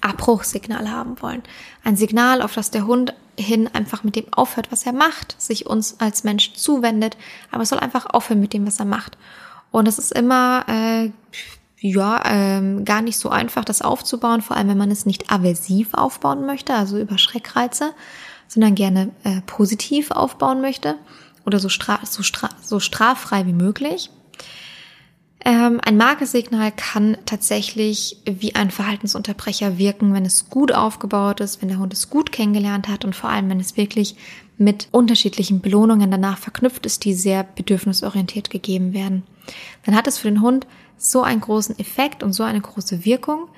Abbruchsignal 0.00 0.90
haben 0.90 1.20
wollen. 1.20 1.42
Ein 1.84 1.96
Signal, 1.96 2.42
auf 2.42 2.54
das 2.54 2.70
der 2.70 2.86
Hund 2.86 3.14
hin 3.38 3.68
einfach 3.72 4.04
mit 4.04 4.16
dem 4.16 4.32
aufhört, 4.32 4.70
was 4.70 4.86
er 4.86 4.92
macht, 4.92 5.40
sich 5.40 5.66
uns 5.66 5.98
als 5.98 6.24
Mensch 6.24 6.52
zuwendet, 6.52 7.16
aber 7.50 7.62
es 7.62 7.70
soll 7.70 7.78
einfach 7.78 8.06
aufhören 8.06 8.40
mit 8.40 8.52
dem, 8.52 8.66
was 8.66 8.78
er 8.78 8.84
macht. 8.84 9.16
Und 9.70 9.88
es 9.88 9.98
ist 9.98 10.12
immer 10.12 10.64
äh, 10.68 11.10
ja 11.80 12.22
ähm, 12.26 12.84
gar 12.84 13.02
nicht 13.02 13.18
so 13.18 13.30
einfach, 13.30 13.64
das 13.64 13.82
aufzubauen, 13.82 14.42
vor 14.42 14.56
allem 14.56 14.68
wenn 14.68 14.78
man 14.78 14.90
es 14.90 15.06
nicht 15.06 15.30
aversiv 15.30 15.94
aufbauen 15.94 16.46
möchte, 16.46 16.74
also 16.74 16.98
über 16.98 17.18
Schreckreize, 17.18 17.92
sondern 18.48 18.74
gerne 18.74 19.10
äh, 19.24 19.40
positiv 19.46 20.10
aufbauen 20.10 20.60
möchte 20.60 20.96
oder 21.46 21.58
so, 21.58 21.68
stra 21.68 22.00
so, 22.04 22.22
stra 22.22 22.50
so 22.62 22.80
straffrei 22.80 23.46
wie 23.46 23.52
möglich. 23.52 24.10
Ähm, 25.42 25.80
ein 25.82 25.96
Markesignal 25.96 26.70
kann 26.70 27.16
tatsächlich 27.24 28.18
wie 28.26 28.54
ein 28.54 28.70
Verhaltensunterbrecher 28.70 29.78
wirken, 29.78 30.12
wenn 30.12 30.26
es 30.26 30.50
gut 30.50 30.72
aufgebaut 30.72 31.40
ist, 31.40 31.62
wenn 31.62 31.70
der 31.70 31.78
Hund 31.78 31.94
es 31.94 32.10
gut 32.10 32.30
kennengelernt 32.30 32.88
hat 32.88 33.06
und 33.06 33.16
vor 33.16 33.30
allem, 33.30 33.48
wenn 33.48 33.60
es 33.60 33.78
wirklich 33.78 34.16
mit 34.58 34.88
unterschiedlichen 34.90 35.60
Belohnungen 35.62 36.10
danach 36.10 36.36
verknüpft 36.36 36.84
ist, 36.84 37.06
die 37.06 37.14
sehr 37.14 37.44
bedürfnisorientiert 37.44 38.50
gegeben 38.50 38.92
werden. 38.92 39.22
Dann 39.86 39.96
hat 39.96 40.06
es 40.06 40.18
für 40.18 40.28
den 40.28 40.42
Hund 40.42 40.66
so 41.02 41.22
einen 41.22 41.40
großen 41.40 41.78
Effekt 41.78 42.22
und 42.22 42.32
so 42.32 42.42
eine 42.42 42.60
große 42.60 43.04
Wirkung, 43.04 43.48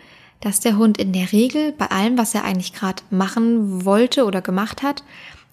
dass 0.40 0.60
der 0.60 0.76
Hund 0.76 0.98
in 0.98 1.12
der 1.12 1.32
Regel 1.32 1.72
bei 1.72 1.86
allem, 1.90 2.18
was 2.18 2.34
er 2.34 2.44
eigentlich 2.44 2.72
gerade 2.72 3.02
machen 3.10 3.84
wollte 3.84 4.24
oder 4.24 4.42
gemacht 4.42 4.82
hat, 4.82 5.04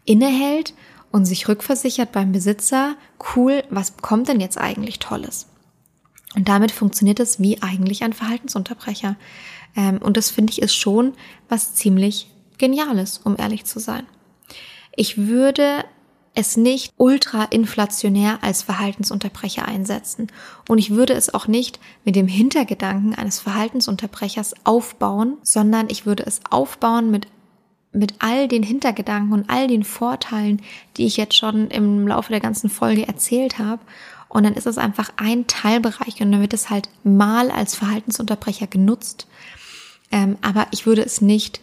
innehält 0.06 0.74
und 1.12 1.26
sich 1.26 1.48
rückversichert 1.48 2.12
beim 2.12 2.32
Besitzer, 2.32 2.96
cool, 3.36 3.64
was 3.70 3.98
kommt 3.98 4.28
denn 4.28 4.40
jetzt 4.40 4.58
eigentlich 4.58 5.00
Tolles? 5.00 5.48
Und 6.36 6.48
damit 6.48 6.72
funktioniert 6.72 7.20
es 7.20 7.40
wie 7.40 7.62
eigentlich 7.62 8.04
ein 8.04 8.14
Verhaltensunterbrecher. 8.14 9.16
Ähm, 9.76 9.98
und 9.98 10.18
das 10.18 10.30
finde 10.30 10.52
ich 10.52 10.62
ist 10.62 10.76
schon 10.76 11.14
was 11.48 11.74
ziemlich 11.76 12.28
Geniales, 12.58 13.20
um 13.24 13.36
ehrlich 13.38 13.66
zu 13.66 13.80
sein. 13.80 14.06
Ich 14.96 15.18
würde 15.18 15.86
es 16.40 16.58
nicht 16.58 16.94
ultra 16.98 17.44
inflationär 17.46 18.40
als 18.42 18.64
Verhaltensunterbrecher 18.64 19.66
einsetzen. 19.66 20.28
Und 20.68 20.78
ich 20.78 20.92
würde 20.92 21.14
es 21.14 21.34
auch 21.34 21.48
nicht 21.48 21.80
mit 22.06 22.16
dem 22.16 22.28
Hintergedanken 22.28 23.14
eines 23.14 23.40
Verhaltensunterbrechers 23.40 24.54
aufbauen, 24.64 25.38
sondern 25.44 25.90
ich 25.90 26.06
würde 26.06 26.24
es 26.26 26.42
aufbauen 26.50 27.12
mit 27.12 27.28
mit 27.92 28.14
all 28.20 28.48
den 28.48 28.62
Hintergedanken 28.62 29.34
und 29.34 29.50
all 29.50 29.68
den 29.68 29.84
Vorteilen, 29.84 30.62
die 30.96 31.08
ich 31.08 31.18
jetzt 31.18 31.36
schon 31.36 31.72
im 31.72 32.08
Laufe 32.08 32.32
der 32.32 32.40
ganzen 32.40 32.70
Folge 32.70 33.08
erzählt 33.08 33.58
habe 33.58 33.82
und 34.30 34.44
dann 34.44 34.54
ist 34.54 34.68
es 34.68 34.78
einfach 34.78 35.12
ein 35.18 35.48
Teilbereich 35.48 36.22
und 36.22 36.32
dann 36.32 36.42
wird 36.42 36.54
es 36.54 36.70
halt 36.70 36.88
mal 37.04 37.50
als 37.50 37.76
Verhaltensunterbrecher 37.76 38.68
genutzt. 38.68 39.28
Ähm, 40.12 40.38
aber 40.42 40.68
ich 40.72 40.86
würde 40.86 41.02
es 41.02 41.20
nicht, 41.20 41.62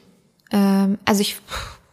ähm, 0.51 0.99
also 1.05 1.21
ich, 1.21 1.37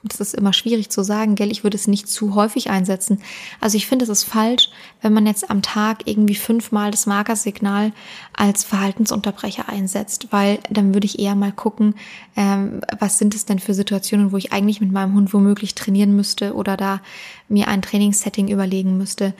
das 0.03 0.19
ist 0.19 0.35
immer 0.35 0.53
schwierig 0.53 0.89
zu 0.89 1.03
sagen, 1.03 1.35
gell, 1.35 1.51
ich 1.51 1.63
würde 1.63 1.77
es 1.77 1.87
nicht 1.87 2.07
zu 2.07 2.35
häufig 2.35 2.69
einsetzen. 2.69 3.21
Also 3.59 3.77
ich 3.77 3.87
finde, 3.87 4.03
es 4.03 4.09
ist 4.09 4.23
falsch, 4.23 4.69
wenn 5.01 5.13
man 5.13 5.25
jetzt 5.25 5.49
am 5.49 5.61
Tag 5.61 6.07
irgendwie 6.07 6.35
fünfmal 6.35 6.91
das 6.91 7.05
Markersignal 7.05 7.93
als 8.33 8.63
Verhaltensunterbrecher 8.63 9.69
einsetzt, 9.69 10.27
weil 10.31 10.59
dann 10.69 10.93
würde 10.93 11.05
ich 11.05 11.19
eher 11.19 11.35
mal 11.35 11.51
gucken, 11.51 11.95
ähm, 12.35 12.81
was 12.99 13.17
sind 13.17 13.33
es 13.35 13.45
denn 13.45 13.59
für 13.59 13.73
Situationen, 13.73 14.31
wo 14.31 14.37
ich 14.37 14.51
eigentlich 14.51 14.81
mit 14.81 14.91
meinem 14.91 15.13
Hund 15.13 15.33
womöglich 15.33 15.75
trainieren 15.75 16.15
müsste 16.15 16.53
oder 16.53 16.77
da 16.77 17.01
mir 17.47 17.67
ein 17.67 17.81
Trainingssetting 17.81 18.49
überlegen 18.49 18.97
müsste 18.97 19.33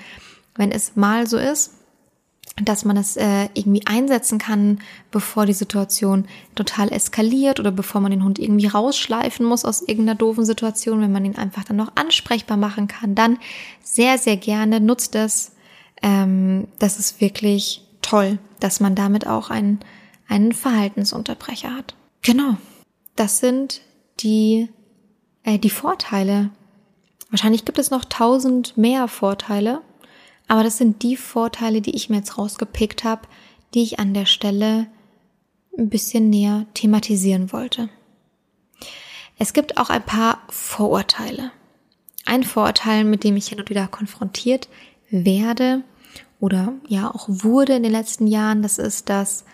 wenn 0.55 0.71
es 0.71 0.95
mal 0.95 1.27
so 1.27 1.37
ist, 1.37 1.73
dass 2.61 2.85
man 2.85 2.97
es 2.97 3.17
äh, 3.17 3.49
irgendwie 3.55 3.85
einsetzen 3.87 4.37
kann, 4.37 4.79
bevor 5.09 5.45
die 5.45 5.53
Situation 5.53 6.25
total 6.53 6.91
eskaliert 6.91 7.59
oder 7.59 7.71
bevor 7.71 7.99
man 7.99 8.11
den 8.11 8.23
Hund 8.23 8.37
irgendwie 8.37 8.67
rausschleifen 8.67 9.45
muss 9.45 9.65
aus 9.65 9.81
irgendeiner 9.81 10.15
doofen 10.15 10.45
Situation, 10.45 11.01
wenn 11.01 11.11
man 11.11 11.25
ihn 11.25 11.35
einfach 11.35 11.63
dann 11.63 11.77
noch 11.77 11.95
ansprechbar 11.95 12.57
machen 12.57 12.87
kann, 12.87 13.15
dann 13.15 13.39
sehr, 13.81 14.19
sehr 14.19 14.37
gerne 14.37 14.79
nutzt 14.79 15.15
es. 15.15 15.53
Ähm, 16.03 16.67
das 16.77 16.99
ist 16.99 17.19
wirklich 17.21 17.87
toll, 18.03 18.37
dass 18.59 18.79
man 18.79 18.93
damit 18.93 19.25
auch 19.25 19.49
einen, 19.49 19.79
einen 20.27 20.51
Verhaltensunterbrecher 20.51 21.75
hat. 21.75 21.95
Genau, 22.21 22.57
das 23.15 23.39
sind 23.39 23.81
die, 24.19 24.69
äh, 25.43 25.57
die 25.57 25.71
Vorteile. 25.71 26.51
Wahrscheinlich 27.31 27.65
gibt 27.65 27.79
es 27.79 27.89
noch 27.89 28.05
tausend 28.05 28.77
mehr 28.77 29.07
Vorteile, 29.07 29.81
aber 30.47 30.63
das 30.63 30.77
sind 30.77 31.03
die 31.03 31.17
Vorteile, 31.17 31.81
die 31.81 31.95
ich 31.95 32.09
mir 32.09 32.17
jetzt 32.17 32.37
rausgepickt 32.37 33.03
habe, 33.03 33.27
die 33.73 33.83
ich 33.83 33.99
an 33.99 34.13
der 34.13 34.25
Stelle 34.25 34.87
ein 35.77 35.89
bisschen 35.89 36.29
näher 36.29 36.65
thematisieren 36.73 37.51
wollte. 37.51 37.89
Es 39.39 39.53
gibt 39.53 39.77
auch 39.77 39.89
ein 39.89 40.05
paar 40.05 40.41
Vorurteile. 40.49 41.51
Ein 42.25 42.43
Vorurteil, 42.43 43.03
mit 43.03 43.23
dem 43.23 43.35
ich 43.35 43.47
hin 43.47 43.59
und 43.59 43.69
wieder 43.69 43.87
konfrontiert 43.87 44.69
werde 45.09 45.83
oder 46.39 46.73
ja 46.87 47.13
auch 47.13 47.25
wurde 47.27 47.73
in 47.73 47.83
den 47.83 47.91
letzten 47.91 48.27
Jahren, 48.27 48.61
das 48.61 48.77
ist, 48.77 49.09
dass 49.09 49.45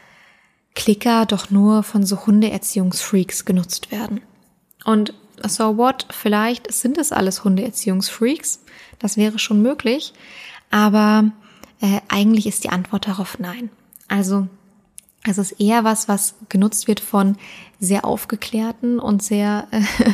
Klicker 0.75 1.25
doch 1.25 1.49
nur 1.49 1.83
von 1.83 2.05
so 2.05 2.25
Hundeerziehungsfreaks 2.25 3.45
genutzt 3.45 3.91
werden. 3.91 4.21
Und 4.85 5.13
so 5.47 5.77
what, 5.77 6.07
vielleicht 6.11 6.71
sind 6.71 6.97
es 6.97 7.11
alles 7.11 7.43
Hundeerziehungsfreaks, 7.43 8.63
das 8.99 9.17
wäre 9.17 9.39
schon 9.39 9.61
möglich, 9.61 10.13
aber 10.69 11.31
äh, 11.81 11.99
eigentlich 12.07 12.47
ist 12.47 12.63
die 12.63 12.69
Antwort 12.69 13.07
darauf 13.07 13.39
nein. 13.39 13.69
Also 14.07 14.47
es 15.23 15.37
ist 15.37 15.59
eher 15.59 15.83
was, 15.83 16.07
was 16.07 16.35
genutzt 16.49 16.87
wird 16.87 16.99
von 16.99 17.37
sehr 17.79 18.05
aufgeklärten 18.05 18.99
und 18.99 19.21
sehr 19.23 19.67
äh, 19.71 19.81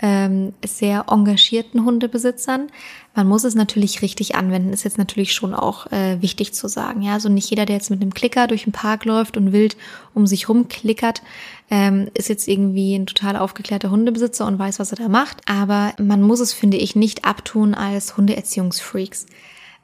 ähm, 0.00 0.52
sehr 0.64 1.06
engagierten 1.08 1.84
Hundebesitzern. 1.84 2.68
Man 3.14 3.26
muss 3.26 3.44
es 3.44 3.54
natürlich 3.54 4.02
richtig 4.02 4.36
anwenden, 4.36 4.72
ist 4.72 4.84
jetzt 4.84 4.98
natürlich 4.98 5.32
schon 5.32 5.54
auch 5.54 5.90
äh, 5.90 6.22
wichtig 6.22 6.54
zu 6.54 6.68
sagen. 6.68 7.02
Ja, 7.02 7.14
also 7.14 7.28
nicht 7.28 7.50
jeder, 7.50 7.66
der 7.66 7.76
jetzt 7.76 7.90
mit 7.90 8.00
einem 8.00 8.14
Klicker 8.14 8.46
durch 8.46 8.64
den 8.64 8.72
Park 8.72 9.04
läuft 9.04 9.36
und 9.36 9.52
wild 9.52 9.76
um 10.14 10.26
sich 10.26 10.48
rumklickert, 10.48 11.22
ähm, 11.70 12.10
ist 12.14 12.28
jetzt 12.28 12.46
irgendwie 12.46 12.94
ein 12.94 13.06
total 13.06 13.36
aufgeklärter 13.36 13.90
Hundebesitzer 13.90 14.46
und 14.46 14.58
weiß, 14.58 14.78
was 14.78 14.92
er 14.92 14.98
da 14.98 15.08
macht. 15.08 15.38
Aber 15.46 15.94
man 15.98 16.22
muss 16.22 16.40
es, 16.40 16.52
finde 16.52 16.76
ich, 16.76 16.94
nicht 16.94 17.24
abtun 17.24 17.74
als 17.74 18.16
Hundeerziehungsfreaks. 18.16 19.26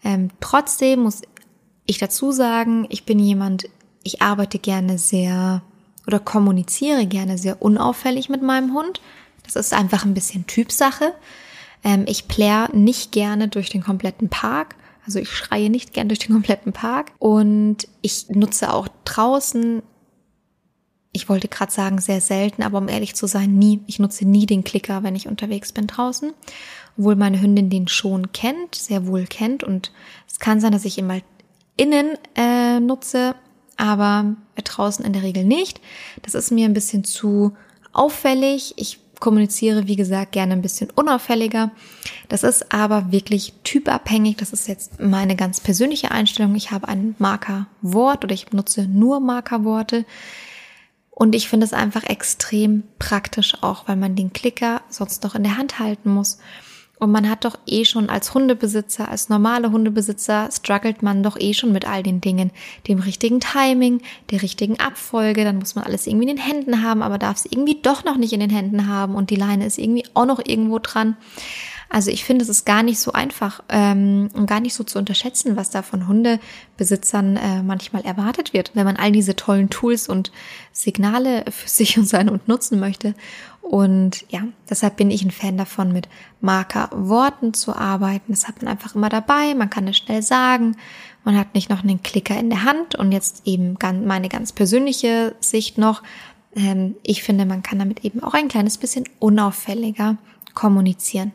Ähm, 0.04 0.28
trotzdem 0.40 1.00
muss 1.00 1.22
ich 1.86 1.98
dazu 1.98 2.30
sagen, 2.30 2.86
ich 2.90 3.04
bin 3.04 3.18
jemand, 3.18 3.64
ich 4.02 4.22
arbeite 4.22 4.58
gerne 4.58 4.98
sehr 4.98 5.62
oder 6.06 6.18
kommuniziere 6.18 7.06
gerne 7.06 7.38
sehr 7.38 7.62
unauffällig 7.62 8.28
mit 8.28 8.42
meinem 8.42 8.74
Hund. 8.74 9.00
Das 9.42 9.56
ist 9.56 9.72
einfach 9.72 10.04
ein 10.04 10.14
bisschen 10.14 10.46
Typsache. 10.46 11.14
Ähm, 11.82 12.04
ich 12.06 12.28
plär 12.28 12.68
nicht 12.72 13.12
gerne 13.12 13.48
durch 13.48 13.70
den 13.70 13.82
kompletten 13.82 14.28
Park. 14.28 14.76
Also 15.06 15.18
ich 15.18 15.30
schreie 15.30 15.70
nicht 15.70 15.92
gern 15.92 16.08
durch 16.08 16.20
den 16.20 16.32
kompletten 16.32 16.72
Park. 16.72 17.12
Und 17.18 17.88
ich 18.02 18.28
nutze 18.28 18.72
auch 18.72 18.88
draußen, 19.04 19.82
ich 21.14 21.30
wollte 21.30 21.48
gerade 21.48 21.72
sagen, 21.72 22.00
sehr 22.00 22.20
selten, 22.20 22.62
aber 22.62 22.76
um 22.76 22.88
ehrlich 22.88 23.14
zu 23.14 23.26
sein, 23.26 23.54
nie. 23.54 23.80
Ich 23.86 23.98
nutze 23.98 24.28
nie 24.28 24.44
den 24.44 24.64
Klicker, 24.64 25.02
wenn 25.02 25.16
ich 25.16 25.28
unterwegs 25.28 25.72
bin 25.72 25.86
draußen 25.86 26.32
obwohl 26.96 27.16
meine 27.16 27.40
Hündin 27.40 27.70
den 27.70 27.88
schon 27.88 28.32
kennt, 28.32 28.74
sehr 28.74 29.06
wohl 29.06 29.24
kennt. 29.24 29.64
Und 29.64 29.92
es 30.28 30.38
kann 30.38 30.60
sein, 30.60 30.72
dass 30.72 30.84
ich 30.84 30.98
ihn 30.98 31.06
mal 31.06 31.22
innen 31.76 32.16
äh, 32.36 32.80
nutze, 32.80 33.34
aber 33.76 34.36
draußen 34.62 35.04
in 35.04 35.12
der 35.12 35.22
Regel 35.22 35.44
nicht. 35.44 35.80
Das 36.22 36.34
ist 36.34 36.52
mir 36.52 36.66
ein 36.66 36.74
bisschen 36.74 37.04
zu 37.04 37.56
auffällig. 37.92 38.74
Ich 38.76 39.00
kommuniziere, 39.18 39.88
wie 39.88 39.96
gesagt, 39.96 40.32
gerne 40.32 40.52
ein 40.52 40.62
bisschen 40.62 40.90
unauffälliger. 40.90 41.70
Das 42.28 42.42
ist 42.42 42.72
aber 42.72 43.10
wirklich 43.10 43.54
typabhängig. 43.64 44.36
Das 44.36 44.52
ist 44.52 44.68
jetzt 44.68 45.00
meine 45.00 45.34
ganz 45.34 45.60
persönliche 45.60 46.10
Einstellung. 46.10 46.54
Ich 46.54 46.70
habe 46.70 46.88
ein 46.88 47.16
Markerwort 47.18 48.24
oder 48.24 48.34
ich 48.34 48.52
nutze 48.52 48.86
nur 48.86 49.20
Markerworte. 49.20 50.04
Und 51.14 51.34
ich 51.34 51.48
finde 51.48 51.64
es 51.64 51.72
einfach 51.72 52.02
extrem 52.04 52.82
praktisch 52.98 53.62
auch, 53.62 53.86
weil 53.86 53.96
man 53.96 54.16
den 54.16 54.32
Klicker 54.32 54.82
sonst 54.88 55.22
noch 55.22 55.36
in 55.36 55.44
der 55.44 55.56
Hand 55.56 55.78
halten 55.78 56.10
muss. 56.10 56.38
Und 56.98 57.12
man 57.12 57.28
hat 57.28 57.44
doch 57.44 57.58
eh 57.66 57.84
schon 57.84 58.08
als 58.08 58.34
Hundebesitzer, 58.34 59.08
als 59.08 59.28
normale 59.28 59.70
Hundebesitzer, 59.70 60.48
struggelt 60.52 61.02
man 61.02 61.22
doch 61.22 61.38
eh 61.38 61.52
schon 61.52 61.72
mit 61.72 61.86
all 61.86 62.02
den 62.02 62.20
Dingen. 62.20 62.50
Dem 62.88 62.98
richtigen 62.98 63.40
Timing, 63.40 64.00
der 64.30 64.42
richtigen 64.42 64.80
Abfolge, 64.80 65.44
dann 65.44 65.58
muss 65.58 65.74
man 65.74 65.84
alles 65.84 66.06
irgendwie 66.06 66.28
in 66.28 66.36
den 66.36 66.44
Händen 66.44 66.82
haben, 66.82 67.02
aber 67.02 67.18
darf 67.18 67.36
es 67.36 67.46
irgendwie 67.46 67.80
doch 67.80 68.04
noch 68.04 68.16
nicht 68.16 68.32
in 68.32 68.40
den 68.40 68.50
Händen 68.50 68.88
haben 68.88 69.14
und 69.16 69.30
die 69.30 69.36
Leine 69.36 69.66
ist 69.66 69.78
irgendwie 69.78 70.04
auch 70.14 70.26
noch 70.26 70.40
irgendwo 70.44 70.78
dran. 70.78 71.16
Also 71.94 72.10
ich 72.10 72.24
finde, 72.24 72.42
es 72.42 72.48
ist 72.48 72.66
gar 72.66 72.82
nicht 72.82 72.98
so 72.98 73.12
einfach 73.12 73.62
ähm, 73.68 74.28
und 74.34 74.46
gar 74.46 74.58
nicht 74.58 74.74
so 74.74 74.82
zu 74.82 74.98
unterschätzen, 74.98 75.54
was 75.54 75.70
da 75.70 75.82
von 75.82 76.08
Hundebesitzern 76.08 77.36
äh, 77.36 77.62
manchmal 77.62 78.02
erwartet 78.02 78.52
wird, 78.52 78.72
wenn 78.74 78.84
man 78.84 78.96
all 78.96 79.12
diese 79.12 79.36
tollen 79.36 79.70
Tools 79.70 80.08
und 80.08 80.32
Signale 80.72 81.44
für 81.52 81.68
sich 81.68 81.96
und 81.96 82.08
seinen 82.08 82.30
Hund 82.30 82.48
nutzen 82.48 82.80
möchte. 82.80 83.14
Und 83.62 84.24
ja, 84.28 84.42
deshalb 84.68 84.96
bin 84.96 85.12
ich 85.12 85.22
ein 85.22 85.30
Fan 85.30 85.56
davon, 85.56 85.92
mit 85.92 86.08
Markerworten 86.40 87.54
zu 87.54 87.76
arbeiten. 87.76 88.32
Das 88.32 88.48
hat 88.48 88.60
man 88.60 88.72
einfach 88.72 88.96
immer 88.96 89.08
dabei. 89.08 89.54
Man 89.54 89.70
kann 89.70 89.86
es 89.86 89.96
schnell 89.96 90.22
sagen. 90.22 90.76
Man 91.22 91.38
hat 91.38 91.54
nicht 91.54 91.70
noch 91.70 91.84
einen 91.84 92.02
Klicker 92.02 92.36
in 92.36 92.50
der 92.50 92.64
Hand 92.64 92.96
und 92.96 93.12
jetzt 93.12 93.42
eben 93.44 93.78
meine 94.04 94.28
ganz 94.28 94.50
persönliche 94.50 95.36
Sicht 95.38 95.78
noch. 95.78 96.02
Ähm, 96.56 96.96
ich 97.04 97.22
finde, 97.22 97.46
man 97.46 97.62
kann 97.62 97.78
damit 97.78 98.04
eben 98.04 98.20
auch 98.20 98.34
ein 98.34 98.48
kleines 98.48 98.78
bisschen 98.78 99.04
unauffälliger 99.20 100.16
kommunizieren. 100.54 101.32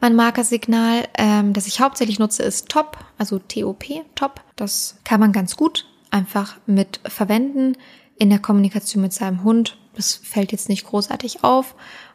Mein 0.00 0.14
Markersignal, 0.14 1.08
ähm, 1.14 1.52
das 1.52 1.66
ich 1.66 1.80
hauptsächlich 1.80 2.20
nutze, 2.20 2.44
ist 2.44 2.68
TOP, 2.68 2.96
also 3.18 3.40
TOP, 3.40 3.84
TOP. 4.14 4.40
Das 4.54 4.96
kann 5.04 5.18
man 5.18 5.32
ganz 5.32 5.56
gut 5.56 5.86
einfach 6.10 6.56
mit 6.66 7.00
verwenden 7.06 7.76
in 8.16 8.30
der 8.30 8.38
Kommunikation 8.38 9.02
mit 9.02 9.12
seinem 9.12 9.42
Hund. 9.42 9.76
Das 9.94 10.14
fällt 10.14 10.52
jetzt 10.52 10.68
nicht 10.68 10.86
großartig 10.86 11.42
auf, 11.42 11.74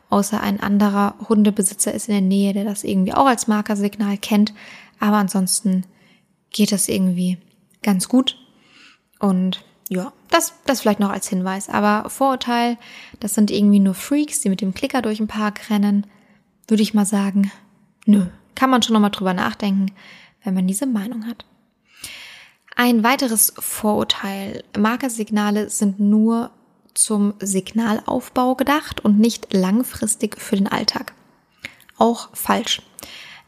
außer 0.10 0.40
ein 0.40 0.62
anderer 0.62 1.16
Hundebesitzer 1.28 1.94
ist 1.94 2.08
in 2.08 2.14
der 2.14 2.22
Nähe, 2.22 2.54
der 2.54 2.64
das 2.64 2.86
irgendwie 2.86 3.14
auch 3.14 3.26
als 3.26 3.48
Markersignal 3.48 4.18
kennt. 4.18 4.54
Aber 5.00 5.18
ansonsten 5.18 5.86
geht 6.52 6.72
das 6.72 6.88
irgendwie 6.88 7.38
ganz 7.82 8.08
gut. 8.08 8.38
Und 9.20 9.66
ja, 9.90 10.14
das, 10.30 10.54
das 10.66 10.82
vielleicht 10.82 11.02
noch 11.02 11.10
als 11.10 11.28
Hinweis. 11.28 11.68
Aber 11.68 12.10
Vorurteil, 12.10 12.78
das 13.20 13.34
sind 13.36 13.52
irgendwie 13.52 13.80
nur 13.80 13.94
Freaks, 13.94 14.40
die 14.40 14.50
mit 14.50 14.62
dem 14.62 14.74
Klicker 14.74 15.02
durch 15.02 15.18
den 15.18 15.28
Park 15.28 15.70
rennen. 15.70 16.08
Würde 16.68 16.84
ich 16.84 16.94
mal 16.94 17.06
sagen, 17.06 17.52
nö, 18.06 18.26
kann 18.56 18.70
man 18.70 18.82
schon 18.82 18.94
nochmal 18.94 19.12
drüber 19.12 19.34
nachdenken, 19.34 19.88
wenn 20.44 20.54
man 20.54 20.68
diese 20.68 20.86
Meinung 20.86 21.28
hat. 21.28 21.46
Ein 22.76 23.04
weiteres 23.04 23.54
Vorurteil. 23.58 24.64
Markersignale 24.78 25.70
sind 25.70 26.00
nur 26.00 26.52
zum 26.94 27.34
Signalaufbau 27.40 28.56
gedacht 28.56 29.04
und 29.04 29.20
nicht 29.20 29.54
langfristig 29.54 30.40
für 30.40 30.56
den 30.56 30.68
Alltag. 30.68 31.14
Auch 31.98 32.30
falsch. 32.34 32.82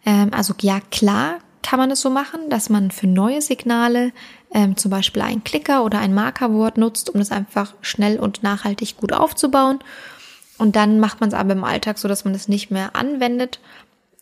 Ähm, 0.06 0.32
also 0.34 0.54
ja, 0.62 0.80
klar 0.92 1.40
kann 1.64 1.80
man 1.80 1.90
es 1.90 2.02
so 2.02 2.12
machen, 2.12 2.50
dass 2.50 2.70
man 2.70 2.92
für 2.92 3.08
neue 3.08 3.42
Signale 3.42 4.12
ähm, 4.52 4.78
zum 4.78 4.92
Beispiel 4.92 5.24
einen 5.24 5.44
Klicker 5.44 5.84
oder 5.84 6.00
ein 6.00 6.14
Markerwort 6.14 6.78
nutzt, 6.78 7.10
um 7.10 7.20
es 7.20 7.32
einfach 7.32 7.74
schnell 7.82 8.20
und 8.20 8.44
nachhaltig 8.44 8.98
gut 8.98 9.14
aufzubauen. 9.14 9.80
Und 10.58 10.76
dann 10.76 11.00
macht 11.00 11.20
man 11.20 11.30
es 11.30 11.36
aber 11.36 11.54
im 11.54 11.64
Alltag 11.64 11.98
so, 11.98 12.08
dass 12.08 12.24
man 12.24 12.36
es 12.36 12.48
nicht 12.48 12.70
mehr 12.70 12.96
anwendet. 12.96 13.60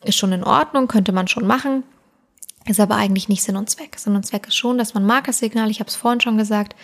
Ist 0.04 0.18
schon 0.18 0.32
in 0.32 0.44
Ordnung, 0.44 0.88
könnte 0.88 1.12
man 1.12 1.28
schon 1.28 1.48
machen. 1.48 1.84
Ist 2.66 2.80
aber 2.80 2.96
eigentlich 2.96 3.30
nicht 3.30 3.44
Sinn 3.44 3.58
und 3.58 3.70
Zweck. 3.70 3.98
Sinn 3.98 4.16
und 4.16 4.26
Zweck 4.26 4.48
ist 4.48 4.56
schon, 4.56 4.78
dass 4.78 4.94
man 4.94 5.06
Markersignale, 5.06 5.72
ich 5.72 5.80
habe 5.80 5.90
es 5.90 5.96
vorhin 5.96 6.22
schon 6.22 6.38
gesagt, 6.38 6.76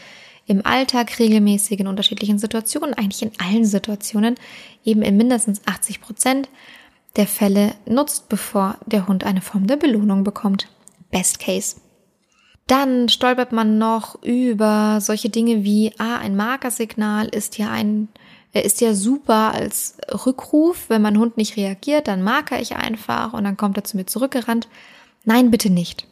im 0.45 0.65
Alltag 0.65 1.19
regelmäßig 1.19 1.79
in 1.79 1.87
unterschiedlichen 1.87 2.39
Situationen, 2.39 2.95
eigentlich 2.95 3.21
in 3.21 3.31
allen 3.39 3.65
Situationen, 3.65 4.35
eben 4.83 5.03
in 5.03 5.15
mindestens 5.15 5.61
80 5.65 6.01
Prozent 6.01 6.49
der 7.15 7.27
Fälle 7.27 7.75
nutzt, 7.85 8.29
bevor 8.29 8.77
der 8.85 9.07
Hund 9.07 9.23
eine 9.23 9.41
Form 9.41 9.67
der 9.67 9.77
Belohnung 9.77 10.23
bekommt. 10.23 10.67
Best 11.11 11.39
Case. 11.39 11.77
Dann 12.67 13.09
stolpert 13.09 13.51
man 13.51 13.77
noch 13.77 14.21
über 14.21 14.99
solche 15.01 15.29
Dinge 15.29 15.63
wie, 15.63 15.91
ah, 15.97 16.17
ein 16.17 16.35
Markersignal 16.35 17.27
ist 17.27 17.57
ja 17.57 17.71
ein, 17.71 18.09
ist 18.53 18.81
ja 18.81 18.93
super 18.93 19.53
als 19.53 19.97
Rückruf. 20.25 20.89
Wenn 20.89 21.01
mein 21.01 21.19
Hund 21.19 21.37
nicht 21.37 21.57
reagiert, 21.57 22.07
dann 22.07 22.23
marker 22.23 22.59
ich 22.59 22.75
einfach 22.75 23.33
und 23.33 23.43
dann 23.43 23.57
kommt 23.57 23.77
er 23.77 23.83
zu 23.83 23.97
mir 23.97 24.05
zurückgerannt. 24.05 24.67
Nein, 25.23 25.51
bitte 25.51 25.69
nicht. 25.69 26.07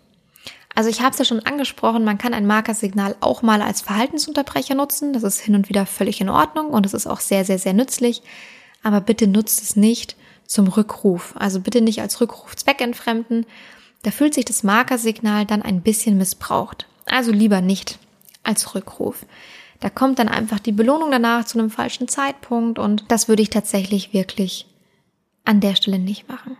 Also 0.76 0.92
ich 0.92 1.02
habe 1.02 1.12
es 1.12 1.18
ja 1.18 1.26
schon 1.26 1.40
angesprochen, 1.40 2.04
man 2.04 2.20
kann 2.20 2.36
ein 2.36 2.46
Markersignal 2.46 3.16
auch 3.20 3.42
mal 3.42 3.64
als 3.64 3.82
Verhaltensunterbrecher 3.82 4.76
nutzen. 4.76 5.12
Das 5.12 5.24
ist 5.24 5.40
hin 5.40 5.56
und 5.56 5.70
wieder 5.70 5.88
völlig 5.88 6.22
in 6.22 6.30
Ordnung 6.30 6.68
und 6.68 6.86
es 6.86 6.94
ist 6.94 7.08
auch 7.08 7.20
sehr, 7.20 7.46
sehr, 7.46 7.58
sehr 7.58 7.74
nützlich. 7.74 8.22
Aber 8.84 9.02
bitte 9.02 9.28
nutzt 9.28 9.64
es 9.64 9.76
nicht, 9.76 10.16
zum 10.46 10.68
Rückruf. 10.68 11.34
Also 11.38 11.60
bitte 11.62 11.82
nicht 11.82 12.02
als 12.02 12.22
Rückruf 12.22 12.56
zweckentfremden. 12.56 13.46
Da 14.04 14.12
fühlt 14.12 14.34
sich 14.34 14.46
das 14.46 14.64
Markersignal 14.64 15.46
dann 15.46 15.64
ein 15.64 15.82
bisschen 15.82 16.18
missbraucht. 16.18 16.86
Also 17.06 17.32
lieber 17.32 17.62
nicht 17.62 17.98
als 18.44 18.76
Rückruf. 18.76 19.26
Da 19.80 19.90
kommt 19.90 20.20
dann 20.20 20.30
einfach 20.30 20.60
die 20.60 20.72
Belohnung 20.72 21.12
danach 21.12 21.46
zu 21.46 21.60
einem 21.60 21.70
falschen 21.70 22.08
Zeitpunkt 22.08 22.80
und 22.80 23.06
das 23.10 23.28
würde 23.28 23.44
ich 23.44 23.50
tatsächlich 23.50 24.14
wirklich 24.14 24.66
an 25.46 25.60
der 25.60 25.76
Stelle 25.76 26.00
nicht 26.00 26.28
machen. 26.28 26.58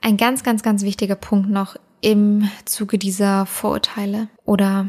Ein 0.00 0.16
ganz, 0.16 0.42
ganz, 0.42 0.62
ganz 0.62 0.82
wichtiger 0.82 1.14
Punkt 1.14 1.50
noch 1.50 1.76
im 2.00 2.48
Zuge 2.64 2.98
dieser 2.98 3.46
Vorurteile 3.46 4.28
oder 4.44 4.88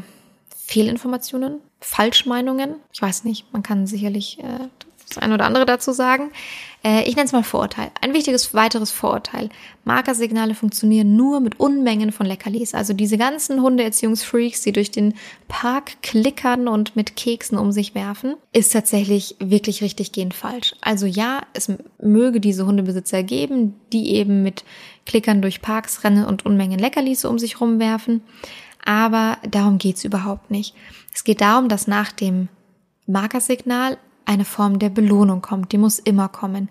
Fehlinformationen, 0.66 1.60
Falschmeinungen. 1.80 2.76
Ich 2.92 3.02
weiß 3.02 3.24
nicht, 3.24 3.52
man 3.52 3.62
kann 3.62 3.86
sicherlich 3.86 4.38
äh, 4.40 4.68
das 5.14 5.22
eine 5.22 5.34
oder 5.34 5.46
andere 5.46 5.66
dazu 5.66 5.92
sagen. 5.92 6.30
Äh, 6.84 7.08
ich 7.08 7.16
nenne 7.16 7.26
es 7.26 7.32
mal 7.32 7.42
Vorurteil. 7.42 7.90
Ein 8.00 8.12
wichtiges 8.12 8.54
weiteres 8.54 8.90
Vorurteil. 8.90 9.48
Markersignale 9.84 10.54
funktionieren 10.54 11.16
nur 11.16 11.40
mit 11.40 11.58
Unmengen 11.58 12.12
von 12.12 12.26
Leckerlis. 12.26 12.74
Also 12.74 12.92
diese 12.92 13.18
ganzen 13.18 13.62
Hundeerziehungsfreaks, 13.62 14.62
die 14.62 14.72
durch 14.72 14.90
den 14.90 15.14
Park 15.48 16.02
klickern 16.02 16.68
und 16.68 16.94
mit 16.96 17.16
Keksen 17.16 17.58
um 17.58 17.72
sich 17.72 17.94
werfen, 17.94 18.36
ist 18.52 18.72
tatsächlich 18.72 19.36
wirklich 19.38 19.82
richtig 19.82 20.12
gehend 20.12 20.34
falsch. 20.34 20.74
Also 20.80 21.06
ja, 21.06 21.42
es 21.54 21.72
möge 22.00 22.40
diese 22.40 22.66
Hundebesitzer 22.66 23.22
geben, 23.22 23.74
die 23.92 24.14
eben 24.14 24.42
mit 24.42 24.64
Klickern 25.06 25.42
durch 25.42 25.62
Parks 25.62 26.04
rennen 26.04 26.24
und 26.24 26.46
Unmengen 26.46 26.78
Leckerlis 26.78 27.24
um 27.24 27.38
sich 27.38 27.60
rumwerfen. 27.60 28.22
Aber 28.84 29.38
darum 29.48 29.78
geht's 29.78 30.04
überhaupt 30.04 30.50
nicht. 30.50 30.74
Es 31.14 31.24
geht 31.24 31.40
darum, 31.40 31.68
dass 31.68 31.86
nach 31.86 32.12
dem 32.12 32.48
Markersignal 33.06 33.98
eine 34.26 34.44
Form 34.44 34.78
der 34.78 34.90
Belohnung 34.90 35.42
kommt. 35.42 35.72
Die 35.72 35.78
muss 35.78 35.98
immer 35.98 36.28
kommen. 36.28 36.68